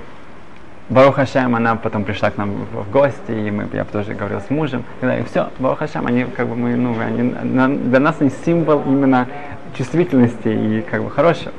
Барух 0.93 1.15
Хашем, 1.15 1.57
она 1.57 1.75
потом 1.75 2.05
пришла 2.05 2.31
к 2.31 2.37
нам 2.37 2.67
в, 2.71 2.91
гости, 2.91 3.31
и 3.31 3.51
мы, 3.51 3.67
я 3.73 3.85
тоже 3.85 4.13
говорил 4.13 4.41
с 4.43 4.51
мужем, 4.51 4.85
и, 5.01 5.25
все, 5.25 5.49
Барух 5.59 5.79
Хашем, 5.79 6.07
они 6.07 6.25
как 6.25 6.47
бы 6.47 6.55
мы, 6.55 6.77
ну, 6.77 6.95
они, 7.01 7.23
на, 7.23 7.69
для 7.69 7.99
нас 7.99 8.17
они 8.21 8.31
символ 8.45 8.83
именно 8.85 9.27
чувствительности 9.75 10.49
и 10.49 10.83
как 10.83 11.03
бы 11.03 11.11
хорошего. 11.11 11.53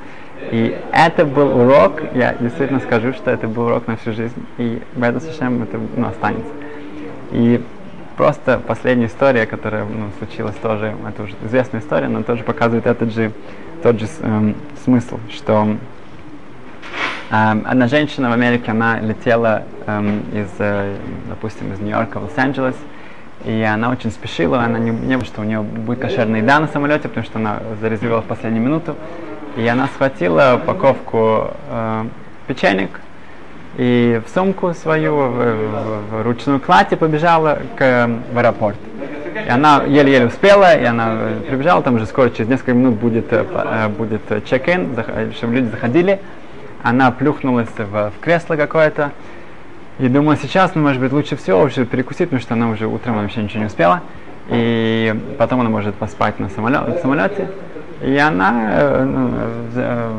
И 0.51 0.77
это 0.91 1.25
был 1.25 1.59
урок, 1.59 2.03
я 2.13 2.35
действительно 2.39 2.79
скажу, 2.79 3.13
что 3.13 3.31
это 3.31 3.47
был 3.47 3.65
урок 3.65 3.87
на 3.87 3.97
всю 3.97 4.13
жизнь, 4.13 4.45
и 4.59 4.79
Беда 4.95 5.19
Сашем 5.19 5.63
это 5.63 5.79
ну, 5.97 6.07
останется. 6.07 6.51
И 7.31 7.59
просто 8.17 8.61
последняя 8.67 9.07
история, 9.07 9.47
которая 9.47 9.85
ну, 9.85 10.09
случилась 10.19 10.55
тоже, 10.61 10.93
это 11.07 11.23
уже 11.23 11.33
известная 11.43 11.81
история, 11.81 12.07
но 12.07 12.21
тоже 12.21 12.43
показывает 12.43 12.85
этот 12.85 13.11
же, 13.11 13.31
тот 13.81 13.99
же 13.99 14.05
эм, 14.21 14.55
смысл, 14.83 15.17
что 15.31 15.75
одна 17.33 17.87
женщина 17.87 18.29
в 18.29 18.33
Америке, 18.33 18.69
она 18.69 18.99
летела 18.99 19.63
um, 19.87 20.21
из, 20.39 20.49
uh, 20.59 20.95
допустим, 21.29 21.73
из 21.73 21.79
Нью-Йорка 21.79 22.19
в 22.19 22.25
Лос-Анджелес, 22.25 22.75
и 23.43 23.61
она 23.63 23.89
очень 23.89 24.11
спешила, 24.11 24.59
она 24.59 24.77
не, 24.77 24.91
не 24.91 25.19
что 25.25 25.41
у 25.41 25.43
нее 25.43 25.61
будет 25.61 25.99
кошерная 25.99 26.41
еда 26.41 26.59
на 26.59 26.67
самолете, 26.67 27.07
потому 27.07 27.25
что 27.25 27.39
она 27.39 27.59
зарезервировала 27.81 28.21
в 28.21 28.25
последнюю 28.25 28.63
минуту. 28.63 28.95
И 29.57 29.67
она 29.67 29.87
схватила 29.87 30.59
упаковку 30.61 31.51
э, 31.69 32.05
печенек 32.47 33.01
и 33.77 34.21
в 34.25 34.29
сумку 34.29 34.73
свою, 34.75 35.15
в, 35.15 35.31
в, 35.31 36.11
в 36.11 36.21
ручную 36.23 36.59
кладь 36.59 36.91
и 36.93 36.95
побежала 36.95 37.57
к, 37.75 38.09
в 38.31 38.37
аэропорт. 38.37 38.77
И 39.45 39.49
она 39.49 39.83
еле-еле 39.83 40.27
успела, 40.27 40.77
и 40.77 40.83
она 40.85 41.17
прибежала, 41.47 41.81
там 41.81 41.95
уже 41.95 42.05
скоро, 42.05 42.29
через 42.29 42.47
несколько 42.47 42.73
минут 42.73 42.95
будет, 42.95 43.25
э, 43.31 43.87
будет 43.89 44.21
чек-ин, 44.45 44.95
чтобы 45.35 45.55
люди 45.55 45.69
заходили 45.71 46.19
она 46.83 47.11
плюхнулась 47.11 47.69
в, 47.77 48.11
в 48.11 48.19
кресло 48.21 48.55
какое-то, 48.55 49.11
и 49.99 50.07
думала, 50.09 50.35
сейчас, 50.37 50.75
ну, 50.75 50.81
может 50.81 51.01
быть, 51.01 51.11
лучше 51.11 51.35
всего 51.35 51.61
уже 51.61 51.85
перекусить, 51.85 52.29
потому 52.29 52.41
что 52.41 52.55
она 52.55 52.69
уже 52.69 52.87
утром 52.87 53.15
вообще 53.15 53.41
ничего 53.41 53.61
не 53.61 53.67
успела. 53.67 54.01
И 54.49 55.15
потом 55.37 55.61
она 55.61 55.69
может 55.69 55.95
поспать 55.95 56.39
на 56.39 56.49
самолет, 56.49 56.81
в 56.81 57.01
самолете. 57.01 57.49
И 58.01 58.17
она 58.17 58.69
э, 58.73 59.03
ну, 59.05 59.31
э, 59.75 60.11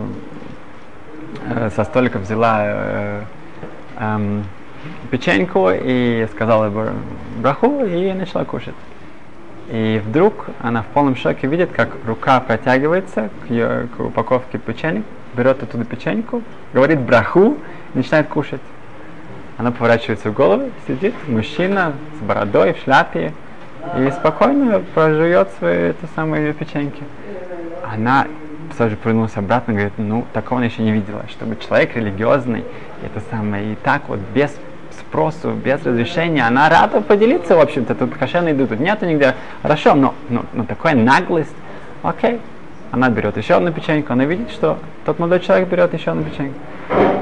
э, 1.51 1.71
со 1.77 1.85
столика 1.85 2.19
взяла 2.19 2.61
э, 2.63 3.23
э, 3.99 4.43
печеньку 5.11 5.69
и 5.71 6.27
сказала 6.33 6.95
браху 7.39 7.85
и 7.85 8.13
начала 8.13 8.45
кушать. 8.45 8.75
И 9.71 10.01
вдруг 10.07 10.47
она 10.63 10.83
в 10.83 10.87
полном 10.87 11.17
шоке 11.17 11.47
видит, 11.47 11.71
как 11.73 11.91
рука 12.07 12.41
протягивается 12.41 13.29
к, 13.43 13.51
ее, 13.51 13.89
к 13.95 14.01
упаковке 14.01 14.59
печенья, 14.59 15.03
берет 15.37 15.63
оттуда 15.63 15.85
печеньку, 15.85 16.43
говорит 16.73 17.01
браху 17.01 17.57
начинает 17.95 18.29
кушать. 18.29 18.61
Она 19.57 19.71
поворачивается 19.71 20.31
в 20.31 20.35
голову, 20.35 20.71
сидит 20.87 21.15
мужчина 21.29 21.93
с 22.19 22.25
бородой, 22.25 22.75
в 22.75 22.79
шляпе, 22.79 23.33
и 23.99 24.11
спокойно 24.11 24.83
прожует 24.95 25.49
свои 25.59 25.91
это 25.91 26.07
самые 26.15 26.53
печеньки. 26.53 27.03
Она 27.85 28.27
сразу 28.77 28.97
повернулась 28.97 29.37
обратно 29.37 29.73
и 29.73 29.75
говорит, 29.75 29.93
ну, 29.99 30.25
такого 30.33 30.59
она 30.59 30.67
еще 30.67 30.83
не 30.83 30.91
видела, 30.91 31.23
чтобы 31.29 31.57
человек 31.57 31.95
религиозный, 31.95 32.65
это 33.05 33.23
самое, 33.31 33.73
и 33.73 33.77
так 33.77 34.09
вот 34.09 34.19
без 34.35 34.51
спросу, 34.99 35.53
без 35.53 35.85
разрешения, 35.85 36.47
она 36.47 36.69
рада 36.69 37.01
поделиться, 37.01 37.57
в 37.57 37.61
общем-то, 37.61 37.95
тут 37.95 38.15
кошерно 38.15 38.51
идут, 38.51 38.71
тут 38.71 38.81
нету 38.81 39.07
нигде, 39.07 39.35
хорошо, 39.63 39.95
но, 39.95 40.15
но, 40.29 40.45
но 40.53 40.65
такая 40.65 40.95
наглость, 40.95 41.55
окей, 42.03 42.41
она 42.95 43.09
берет 43.09 43.37
еще 43.37 43.55
одну 43.55 43.73
печеньку, 43.73 44.13
она 44.13 44.25
видит, 44.25 44.51
что 44.53 44.79
тот 45.05 45.19
молодой 45.19 45.41
человек 45.41 45.69
берет 45.69 45.93
еще 45.95 46.13
одну 46.13 46.23
печеньку. 46.23 46.55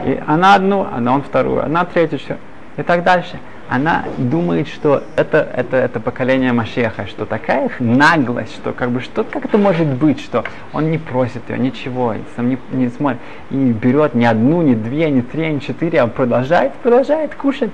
И 0.05 0.21
она 0.27 0.55
одну, 0.55 0.87
она 0.93 1.15
он 1.15 1.23
вторую, 1.23 1.65
она 1.65 1.87
третью. 1.87 2.37
И 2.77 2.83
так 2.83 3.05
дальше. 3.05 3.39
Она 3.71 4.05
думает, 4.19 4.69
что 4.69 5.03
это, 5.17 5.39
это, 5.39 5.79
это 5.79 5.99
поколение 5.99 6.53
Машеха, 6.53 7.07
что 7.07 7.25
такая 7.25 7.67
их 7.67 7.81
наглость, 7.81 8.55
что 8.55 8.73
как 8.73 8.91
бы 8.91 9.01
что 9.01 9.25
как 9.25 9.47
это 9.47 9.57
может 9.57 9.87
быть, 9.87 10.21
что 10.21 10.45
он 10.75 10.91
не 10.91 10.99
просит 10.99 11.49
ее, 11.49 11.59
ничего, 11.59 12.15
сам 12.37 12.51
не, 12.51 12.59
не 12.73 12.89
смотрит, 12.91 13.23
и 13.49 13.57
берет 13.57 14.15
ни 14.15 14.27
одну, 14.27 14.61
ни 14.61 14.75
две, 14.75 15.11
ни 15.11 15.23
три, 15.23 15.55
ни 15.55 15.59
четыре, 15.61 16.03
а 16.03 16.07
продолжает, 16.07 16.75
продолжает 16.75 17.35
кушать. 17.35 17.71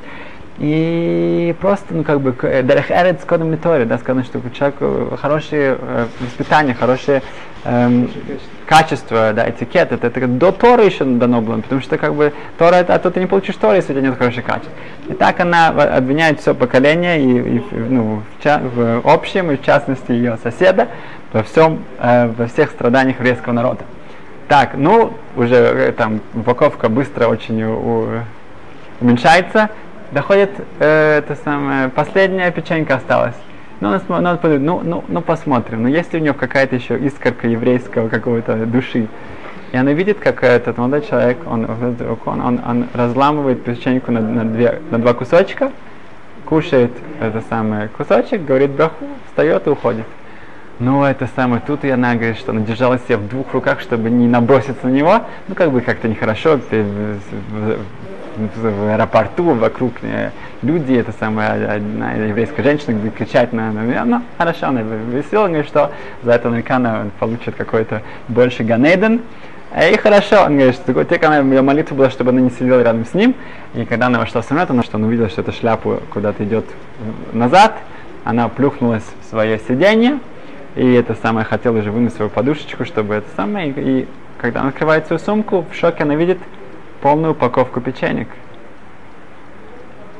И 0.58 1.54
просто, 1.60 1.94
ну, 1.94 2.02
как 2.02 2.20
бы, 2.20 2.32
Дарех 2.32 2.90
Эрец 2.90 3.24
Кодом 3.24 3.52
Литори, 3.52 3.84
да, 3.84 3.96
сказано, 3.98 4.24
что 4.24 4.38
у 4.38 4.50
человека 4.50 5.16
хорошее 5.16 5.78
э, 5.80 6.06
воспитание, 6.18 6.74
хорошее 6.74 7.22
эм, 7.64 8.10
качество, 8.66 9.32
да, 9.32 9.48
этикет, 9.48 9.92
это, 9.92 10.08
это 10.08 10.26
до 10.26 10.50
Тора 10.50 10.84
еще 10.84 11.04
дано 11.04 11.42
было, 11.42 11.60
потому 11.60 11.80
что, 11.80 11.96
как 11.96 12.14
бы, 12.14 12.32
Тора, 12.58 12.84
а 12.88 12.98
то 12.98 13.10
ты 13.12 13.20
не 13.20 13.26
получишь 13.26 13.54
Тора, 13.54 13.76
если 13.76 13.92
у 13.92 13.96
тебя 13.96 14.08
нет 14.08 14.18
хорошего 14.18 14.44
качества. 14.44 14.72
И 15.08 15.12
так 15.14 15.38
она 15.38 15.68
обвиняет 15.68 16.40
все 16.40 16.54
поколение, 16.54 17.20
и, 17.20 17.58
и 17.58 17.62
ну, 17.88 18.22
в, 18.38 18.42
ча- 18.42 18.60
в 18.60 19.08
общем, 19.08 19.52
и 19.52 19.56
в 19.56 19.64
частности 19.64 20.10
ее 20.10 20.38
соседа, 20.42 20.88
во 21.32 21.44
всем, 21.44 21.84
э, 22.00 22.32
во 22.36 22.46
всех 22.46 22.70
страданиях 22.70 23.18
еврейского 23.18 23.52
народа. 23.52 23.84
Так, 24.48 24.70
ну, 24.74 25.12
уже 25.36 25.54
э, 25.54 25.92
там 25.92 26.20
упаковка 26.34 26.88
быстро 26.88 27.28
очень 27.28 27.62
у, 27.62 28.22
уменьшается, 29.00 29.70
доходит, 30.12 30.50
э, 30.78 31.18
это 31.18 31.36
самое, 31.36 31.88
последняя 31.88 32.50
печенька 32.50 32.96
осталась. 32.96 33.36
Ну, 33.80 33.90
он, 33.90 34.22
ну, 34.22 34.38
ну, 34.42 34.80
ну, 34.82 35.04
ну, 35.06 35.20
посмотрим. 35.20 35.82
Но 35.82 35.88
есть 35.88 36.12
ли 36.12 36.20
у 36.20 36.22
него 36.22 36.34
какая-то 36.34 36.74
еще 36.74 36.98
искорка 36.98 37.46
еврейского 37.46 38.08
какого-то 38.08 38.66
души? 38.66 39.06
И 39.70 39.76
она 39.76 39.92
видит, 39.92 40.18
как 40.18 40.42
этот 40.42 40.78
молодой 40.78 41.02
человек, 41.02 41.38
он, 41.46 41.64
он, 41.68 42.40
он, 42.40 42.60
он 42.66 42.86
разламывает 42.94 43.62
печеньку 43.62 44.10
на, 44.10 44.20
на, 44.20 44.44
две, 44.44 44.80
на 44.90 44.98
два 44.98 45.12
кусочка, 45.12 45.70
кушает 46.44 46.90
это 47.20 47.42
самое 47.48 47.88
кусочек, 47.88 48.44
говорит 48.44 48.70
браху, 48.70 49.04
встает 49.26 49.66
и 49.66 49.70
уходит. 49.70 50.06
Ну, 50.80 51.04
это 51.04 51.28
самое, 51.36 51.60
тут 51.64 51.84
и 51.84 51.90
она 51.90 52.14
говорит, 52.14 52.38
что 52.38 52.52
она 52.52 52.60
держала 52.60 52.98
себя 52.98 53.18
в 53.18 53.28
двух 53.28 53.52
руках, 53.52 53.80
чтобы 53.80 54.10
не 54.10 54.26
наброситься 54.26 54.86
на 54.86 54.90
него. 54.90 55.22
Ну, 55.48 55.54
как 55.54 55.70
бы 55.70 55.80
как-то 55.80 56.08
нехорошо, 56.08 56.58
ты 56.58 56.84
в 58.56 58.92
аэропорту, 58.92 59.54
вокруг 59.54 59.92
э, 60.02 60.30
люди, 60.62 60.94
это 60.94 61.12
самая 61.18 61.76
одна 61.76 62.12
еврейская 62.12 62.62
женщина, 62.62 62.92
где 62.92 63.10
кричать 63.10 63.52
на, 63.52 63.70
меня, 63.70 64.04
ну, 64.04 64.22
хорошо, 64.36 64.68
она 64.68 64.82
говорит, 64.82 65.66
что 65.66 65.92
за 66.22 66.32
это 66.32 66.48
наверняка 66.48 66.76
она 66.76 67.06
получит 67.18 67.54
какой-то 67.54 68.02
больше 68.28 68.64
ганейден. 68.64 69.20
И 69.76 69.96
хорошо, 69.98 70.44
он 70.46 70.56
говорит, 70.56 70.76
что 70.76 71.04
только 71.04 71.26
она, 71.26 71.38
ее 71.38 71.60
молитва 71.60 71.94
была, 71.94 72.10
чтобы 72.10 72.30
она 72.30 72.40
не 72.40 72.50
сидела 72.50 72.82
рядом 72.82 73.04
с 73.04 73.12
ним. 73.12 73.34
И 73.74 73.84
когда 73.84 74.06
она 74.06 74.18
вошла 74.18 74.40
в 74.40 74.44
самолет, 74.46 74.70
она, 74.70 74.82
что 74.82 74.96
он 74.96 75.04
увидел, 75.04 75.28
что 75.28 75.42
эта 75.42 75.52
шляпа 75.52 76.00
куда-то 76.10 76.42
идет 76.44 76.64
назад, 77.32 77.76
она 78.24 78.48
плюхнулась 78.48 79.04
в 79.22 79.28
свое 79.28 79.58
сиденье, 79.58 80.20
и 80.74 80.92
это 80.92 81.14
самое 81.14 81.44
хотела 81.44 81.78
уже 81.78 81.90
вынуть 81.90 82.14
свою 82.14 82.30
подушечку, 82.30 82.84
чтобы 82.84 83.14
это 83.14 83.26
самое, 83.36 83.70
и, 83.70 83.72
и 84.02 84.08
когда 84.38 84.60
она 84.60 84.70
открывает 84.70 85.06
свою 85.06 85.20
сумку, 85.20 85.66
в 85.70 85.74
шоке 85.74 86.04
она 86.04 86.14
видит 86.14 86.38
полную 87.00 87.32
упаковку 87.32 87.80
печенек. 87.80 88.28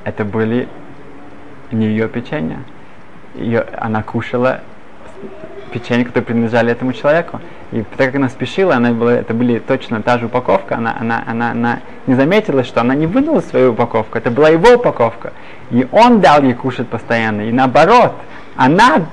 Это 0.05 0.25
были 0.25 0.69
не 1.71 1.87
ее 1.87 2.09
печенья. 2.09 2.59
Ее, 3.35 3.67
она 3.79 4.03
кушала 4.03 4.61
печенье, 5.73 6.05
которые 6.05 6.27
принадлежали 6.27 6.73
этому 6.73 6.93
человеку. 6.93 7.41
И 7.73 7.83
так 7.97 8.07
как 8.07 8.15
она 8.17 8.29
спешила, 8.29 8.77
она 8.77 8.93
была, 8.93 9.15
это 9.15 9.35
были 9.35 9.59
точно 9.59 10.03
та 10.03 10.19
же 10.19 10.27
упаковка, 10.27 10.77
она, 10.77 10.97
она, 10.99 11.23
она, 11.27 11.51
она 11.51 11.81
не 12.07 12.15
заметила, 12.15 12.65
что 12.65 12.81
она 12.81 12.95
не 12.95 13.07
вынула 13.07 13.41
свою 13.41 13.73
упаковку, 13.73 14.17
это 14.17 14.31
была 14.31 14.49
его 14.49 14.77
упаковка. 14.77 15.33
И 15.71 15.87
он 15.93 16.21
дал 16.21 16.43
ей 16.43 16.55
кушать 16.55 16.89
постоянно. 16.89 17.43
И 17.43 17.53
наоборот, 17.53 18.15
она 18.57 19.07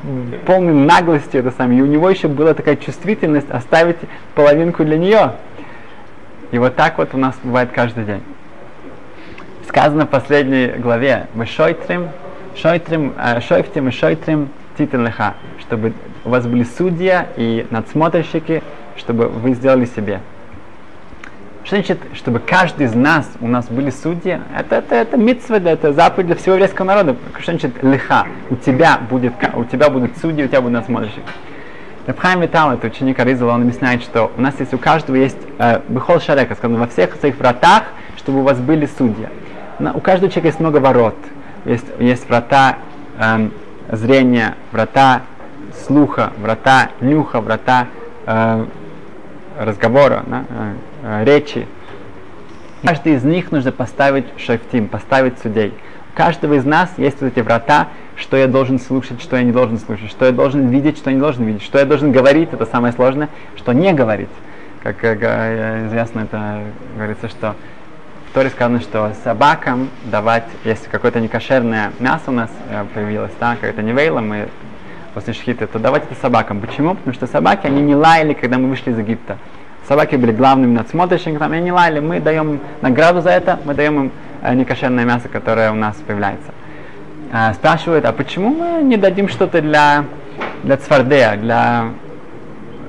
полной 0.46 0.74
наглости 0.74 1.38
это 1.38 1.52
самое, 1.52 1.80
и 1.80 1.82
у 1.82 1.86
него 1.86 2.10
еще 2.10 2.28
была 2.28 2.54
такая 2.54 2.78
чувствительность 2.78 3.52
оставить 3.52 3.98
половинку 4.34 4.86
для 4.86 4.98
нее. 4.98 5.32
И 6.52 6.60
вот 6.60 6.76
так 6.76 6.98
вот 6.98 7.14
у 7.14 7.18
нас 7.18 7.36
бывает 7.44 7.72
каждый 7.72 8.06
день. 8.06 8.24
Сказано 9.68 10.06
в 10.06 10.10
последней 10.10 10.68
главе, 10.78 11.28
«Вы 11.34 11.46
шойтрим, 11.46 12.10
шойтрим, 12.56 13.14
э, 13.18 13.42
шойфтим 13.42 13.88
и 13.88 13.92
шойтрим 13.92 14.50
титин 14.78 15.06
леха», 15.06 15.34
чтобы 15.60 15.94
у 16.24 16.30
вас 16.30 16.46
были 16.46 16.64
судья 16.64 17.28
и 17.36 17.66
надсмотрщики, 17.72 18.64
чтобы 18.98 19.28
вы 19.28 19.54
сделали 19.54 19.86
себе. 19.86 20.22
Что 21.66 21.78
значит, 21.78 21.98
чтобы 22.14 22.40
каждый 22.40 22.86
из 22.86 22.94
нас, 22.94 23.28
у 23.42 23.48
нас 23.48 23.66
были 23.70 23.90
судьи? 23.90 24.40
Это, 24.56 24.76
это, 24.76 24.94
это 24.94 25.18
митцва, 25.18 25.58
это 25.58 25.94
заповедь 25.94 26.28
для 26.28 26.36
всего 26.36 26.54
еврейского 26.54 26.86
народа. 26.86 27.16
Что 27.40 27.54
значит 27.54 27.84
лиха? 27.84 28.28
У 28.52 28.56
тебя, 28.56 29.00
будет, 29.10 29.34
у 29.56 29.64
тебя 29.66 29.90
будут 29.90 30.16
судьи, 30.20 30.46
у 30.46 30.48
тебя 30.48 30.62
будут 30.62 30.74
надсмотрщики. 30.74 31.24
Рабхайм 32.08 32.42
Витал, 32.42 32.72
это 32.72 32.86
ученик 32.86 33.18
Аризала, 33.18 33.54
он 33.54 33.64
объясняет, 33.64 34.04
что 34.04 34.32
у 34.38 34.42
нас 34.42 34.60
есть 34.60 34.76
у 34.76 34.78
каждого 34.78 35.16
есть 35.16 35.40
э, 35.58 35.82
Бехол 35.88 36.20
Шарека, 36.20 36.54
сказано, 36.54 36.80
во 36.80 36.86
всех 36.86 37.16
своих 37.16 37.36
вратах, 37.38 37.86
чтобы 38.18 38.42
у 38.42 38.44
вас 38.44 38.60
были 38.60 38.86
судьи. 38.86 39.28
На, 39.80 39.92
у 39.92 40.00
каждого 40.00 40.30
человека 40.30 40.50
есть 40.50 40.60
много 40.60 40.78
ворот. 40.78 41.16
Есть, 41.66 41.88
есть 41.98 42.30
врата 42.30 42.78
э, 43.18 43.50
зрения, 43.92 44.54
врата 44.72 45.24
слуха, 45.84 46.32
врата 46.38 46.90
нюха, 47.02 47.42
врата 47.42 47.88
э, 48.28 48.66
разговора, 49.60 50.24
да, 50.28 50.46
э, 50.48 50.74
э, 51.02 51.24
речи. 51.26 51.68
Каждый 52.84 53.14
из 53.14 53.24
них 53.24 53.52
нужно 53.52 53.72
поставить 53.72 54.26
шефтим, 54.38 54.90
поставить 54.90 55.40
судей. 55.40 55.74
У 56.14 56.18
каждого 56.18 56.54
из 56.54 56.66
нас 56.66 56.94
есть 56.98 57.20
вот 57.20 57.32
эти 57.36 57.40
врата, 57.40 57.88
что 58.16 58.38
я 58.38 58.48
должен 58.48 58.80
слушать, 58.80 59.22
что 59.22 59.36
я 59.36 59.44
не 59.44 59.52
должен 59.52 59.78
слушать, 59.78 60.10
что 60.10 60.26
я 60.26 60.32
должен 60.32 60.68
видеть, 60.68 60.98
что 60.98 61.10
я 61.10 61.16
не 61.16 61.22
должен 61.22 61.46
видеть, 61.46 61.64
что 61.64 61.80
я 61.80 61.86
должен 61.86 62.12
говорить, 62.12 62.50
это 62.52 62.66
самое 62.66 62.94
сложное, 62.94 63.30
что 63.58 63.74
не 63.74 63.94
говорить. 63.94 64.30
Как 64.84 65.04
э, 65.04 65.88
известно, 65.88 66.22
это 66.22 66.60
говорится, 66.96 67.28
что 67.28 67.56
в 68.30 68.34
Торе 68.34 68.50
сказано, 68.50 68.82
что 68.82 69.12
собакам 69.24 69.90
давать, 70.06 70.46
если 70.64 70.90
какое-то 70.90 71.20
некошерное 71.20 71.92
мясо 72.00 72.24
у 72.28 72.32
нас 72.32 72.52
э, 72.70 72.86
появилось, 72.94 73.32
да, 73.40 73.56
какое-то 73.56 73.82
невейла, 73.82 74.20
мы 74.20 74.48
после 75.14 75.34
шхиты, 75.34 75.66
то 75.66 75.80
давать 75.80 76.04
это 76.04 76.20
собакам. 76.20 76.60
Почему? 76.60 76.96
Потому 76.96 77.14
что 77.14 77.26
собаки, 77.28 77.68
они 77.68 77.82
не 77.82 77.96
лаяли, 77.96 78.34
когда 78.34 78.58
мы 78.58 78.68
вышли 78.68 78.92
из 78.92 78.98
Египта. 78.98 79.38
Собаки 79.88 80.16
были 80.16 80.32
главными 80.32 80.74
надсмотрщиками, 80.74 81.38
там, 81.38 81.52
они 81.52 81.64
не 81.64 81.72
лаяли, 81.72 82.00
мы 82.00 82.20
даем 82.20 82.60
награду 82.82 83.22
за 83.22 83.30
это, 83.30 83.60
мы 83.66 83.74
даем 83.74 84.06
им 84.06 84.12
э, 84.42 84.54
некошерное 84.54 85.06
мясо, 85.06 85.30
которое 85.30 85.72
у 85.72 85.76
нас 85.76 85.96
появляется. 86.06 86.52
А, 87.32 87.54
спрашивают, 87.54 88.06
а 88.06 88.12
почему 88.12 88.50
мы 88.50 88.84
не 88.84 88.98
дадим 88.98 89.30
что-то 89.30 89.62
для, 89.62 90.06
для 90.64 90.78
цвардея, 90.78 91.36
для 91.38 91.90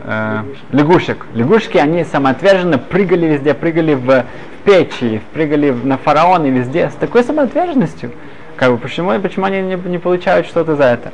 э, 0.05 0.43
лягушек? 0.73 1.27
Лягушки, 1.35 1.79
они 1.79 2.05
самоотверженно 2.05 2.79
прыгали 2.79 3.27
везде, 3.27 3.55
прыгали 3.55 3.95
в, 3.95 4.07
в 4.07 4.25
печи, 4.65 5.21
прыгали 5.33 5.71
в, 5.71 5.87
на 5.87 5.97
фараоны 5.97 6.49
везде 6.49 6.91
с 6.91 6.95
такой 6.95 7.25
самоотверженностью. 7.25 8.13
Как 8.57 8.71
бы, 8.71 8.79
почему, 8.79 9.19
почему 9.21 9.47
они 9.47 9.63
не, 9.63 9.75
не 9.75 9.99
получают 9.99 10.47
что-то 10.47 10.77
за 10.77 10.85
это? 10.85 11.13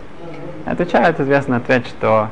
Отвечают 0.67 1.19
известный 1.21 1.59
ответ, 1.59 1.87
что, 1.87 2.29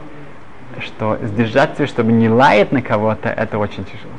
что 0.81 1.18
сдержаться, 1.22 1.87
чтобы 1.87 2.12
не 2.12 2.29
лаять 2.29 2.72
на 2.72 2.83
кого-то, 2.83 3.29
это 3.29 3.59
очень 3.59 3.85
тяжело. 3.85 4.12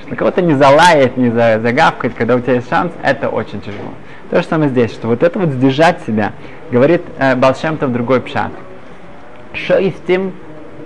Что 0.00 0.10
на 0.10 0.16
кого-то 0.16 0.42
не 0.42 0.54
залаять, 0.54 1.16
не 1.16 1.30
загавкать, 1.30 2.14
когда 2.14 2.36
у 2.36 2.40
тебя 2.40 2.54
есть 2.54 2.68
шанс, 2.68 2.92
это 3.02 3.28
очень 3.28 3.60
тяжело. 3.60 3.92
То 4.34 4.42
же 4.42 4.48
самое 4.48 4.68
здесь, 4.68 4.90
что 4.90 5.06
вот 5.06 5.22
это 5.22 5.38
вот 5.38 5.50
сдержать 5.50 6.00
себя, 6.04 6.32
говорит 6.72 7.02
э, 7.18 7.36
Балшемтов 7.36 7.92
другой 7.92 8.20
пшат. 8.20 8.50
Шоистим, 9.52 10.32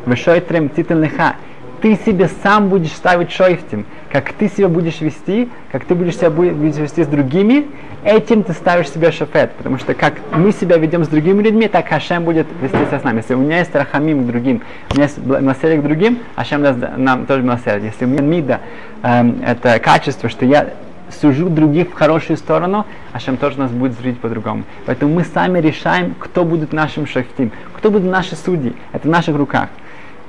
вышойтрем 0.04 0.68
титульныха. 0.68 1.36
Ты 1.80 1.96
себе 2.04 2.28
сам 2.42 2.68
будешь 2.68 2.92
ставить 2.92 3.32
шойфтим. 3.32 3.86
Как 4.12 4.34
ты 4.34 4.50
себя 4.50 4.68
будешь 4.68 5.00
вести, 5.00 5.48
как 5.72 5.86
ты 5.86 5.94
будешь 5.94 6.16
себя 6.16 6.28
будешь 6.28 6.76
вести 6.76 7.04
с 7.04 7.06
другими, 7.06 7.66
этим 8.04 8.42
ты 8.42 8.52
ставишь 8.52 8.90
себе 8.90 9.12
шофет. 9.12 9.52
Потому 9.52 9.78
что 9.78 9.94
как 9.94 10.16
мы 10.30 10.52
себя 10.52 10.76
ведем 10.76 11.02
с 11.04 11.08
другими 11.08 11.42
людьми, 11.42 11.68
так 11.68 11.88
Хашем 11.88 12.24
будет 12.24 12.48
вести 12.60 12.76
себя 12.76 13.00
с 13.00 13.02
нами. 13.02 13.16
Если 13.20 13.32
у 13.32 13.38
меня 13.38 13.60
есть 13.60 13.74
рахамим 13.74 14.24
к 14.24 14.26
другим, 14.26 14.60
у 14.90 14.94
меня 14.94 15.04
есть 15.04 15.16
милосердие 15.16 15.80
к 15.80 15.84
другим, 15.84 16.18
Хашем 16.36 16.60
даст 16.60 16.80
нам 16.98 17.24
тоже 17.24 17.40
милосердие. 17.40 17.92
Если 17.92 18.04
у 18.04 18.08
меня 18.08 18.20
мида, 18.20 18.60
э, 19.02 19.24
это 19.46 19.78
качество, 19.78 20.28
что 20.28 20.44
я 20.44 20.68
сужу 21.12 21.48
других 21.48 21.90
в 21.90 21.94
хорошую 21.94 22.36
сторону, 22.36 22.86
а 23.12 23.20
Шем 23.20 23.36
тоже 23.36 23.58
нас 23.58 23.70
будет 23.70 23.94
судить 23.96 24.20
по-другому. 24.20 24.64
Поэтому 24.86 25.14
мы 25.14 25.24
сами 25.24 25.58
решаем, 25.60 26.14
кто 26.18 26.44
будет 26.44 26.72
нашим 26.72 27.06
шахтим, 27.06 27.52
кто 27.74 27.90
будут 27.90 28.10
наши 28.10 28.36
судьи. 28.36 28.74
Это 28.92 29.08
в 29.08 29.10
наших 29.10 29.36
руках. 29.36 29.68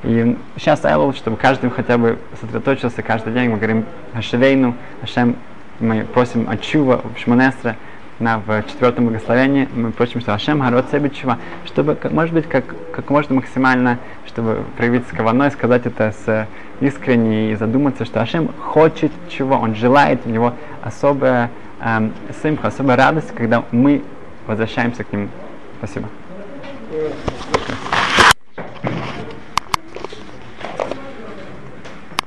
И 0.04 0.38
сейчас 0.56 0.86
Айлов, 0.86 1.16
чтобы 1.16 1.38
каждый 1.38 1.70
хотя 1.70 1.98
бы 1.98 2.18
сосредоточился 2.40 3.02
каждый 3.02 3.34
день, 3.34 3.50
мы 3.50 3.58
говорим 3.58 3.86
Хашевейну, 4.14 4.76
Ашем, 5.02 5.36
мы 5.80 6.06
просим 6.06 6.50
от 6.50 6.62
Чува 6.62 7.02
в 7.16 7.20
Шманестре, 7.20 7.76
на, 8.20 8.40
в 8.40 8.64
четвертом 8.64 9.06
благословении 9.06 9.68
мы 9.74 9.92
просим, 9.92 10.22
что 10.22 10.34
Ашем 10.34 10.60
Гарот 10.60 10.86
Себичева, 10.92 11.38
чтобы, 11.66 11.98
может 12.12 12.34
быть, 12.34 12.48
как, 12.48 12.64
как 12.92 13.10
можно 13.10 13.36
максимально, 13.36 13.98
чтобы 14.28 14.64
проявить 14.78 15.08
с 15.08 15.12
каваной, 15.12 15.52
сказать 15.52 15.86
это 15.86 16.14
с 16.26 16.48
искренне 16.82 17.52
и 17.52 17.56
задуматься, 17.56 18.06
что 18.06 18.22
Ашем 18.22 18.52
хочет 18.60 19.12
чего, 19.30 19.56
Он 19.56 19.76
желает, 19.76 20.22
у 20.26 20.30
него 20.30 20.54
особая 20.82 21.50
эм, 21.82 22.14
симха, 22.42 22.68
особая 22.68 22.98
радость, 22.98 23.34
когда 23.36 23.64
мы 23.72 24.04
возвращаемся 24.48 25.04
к 25.04 25.12
Нему. 25.14 25.30
Спасибо. 25.78 26.08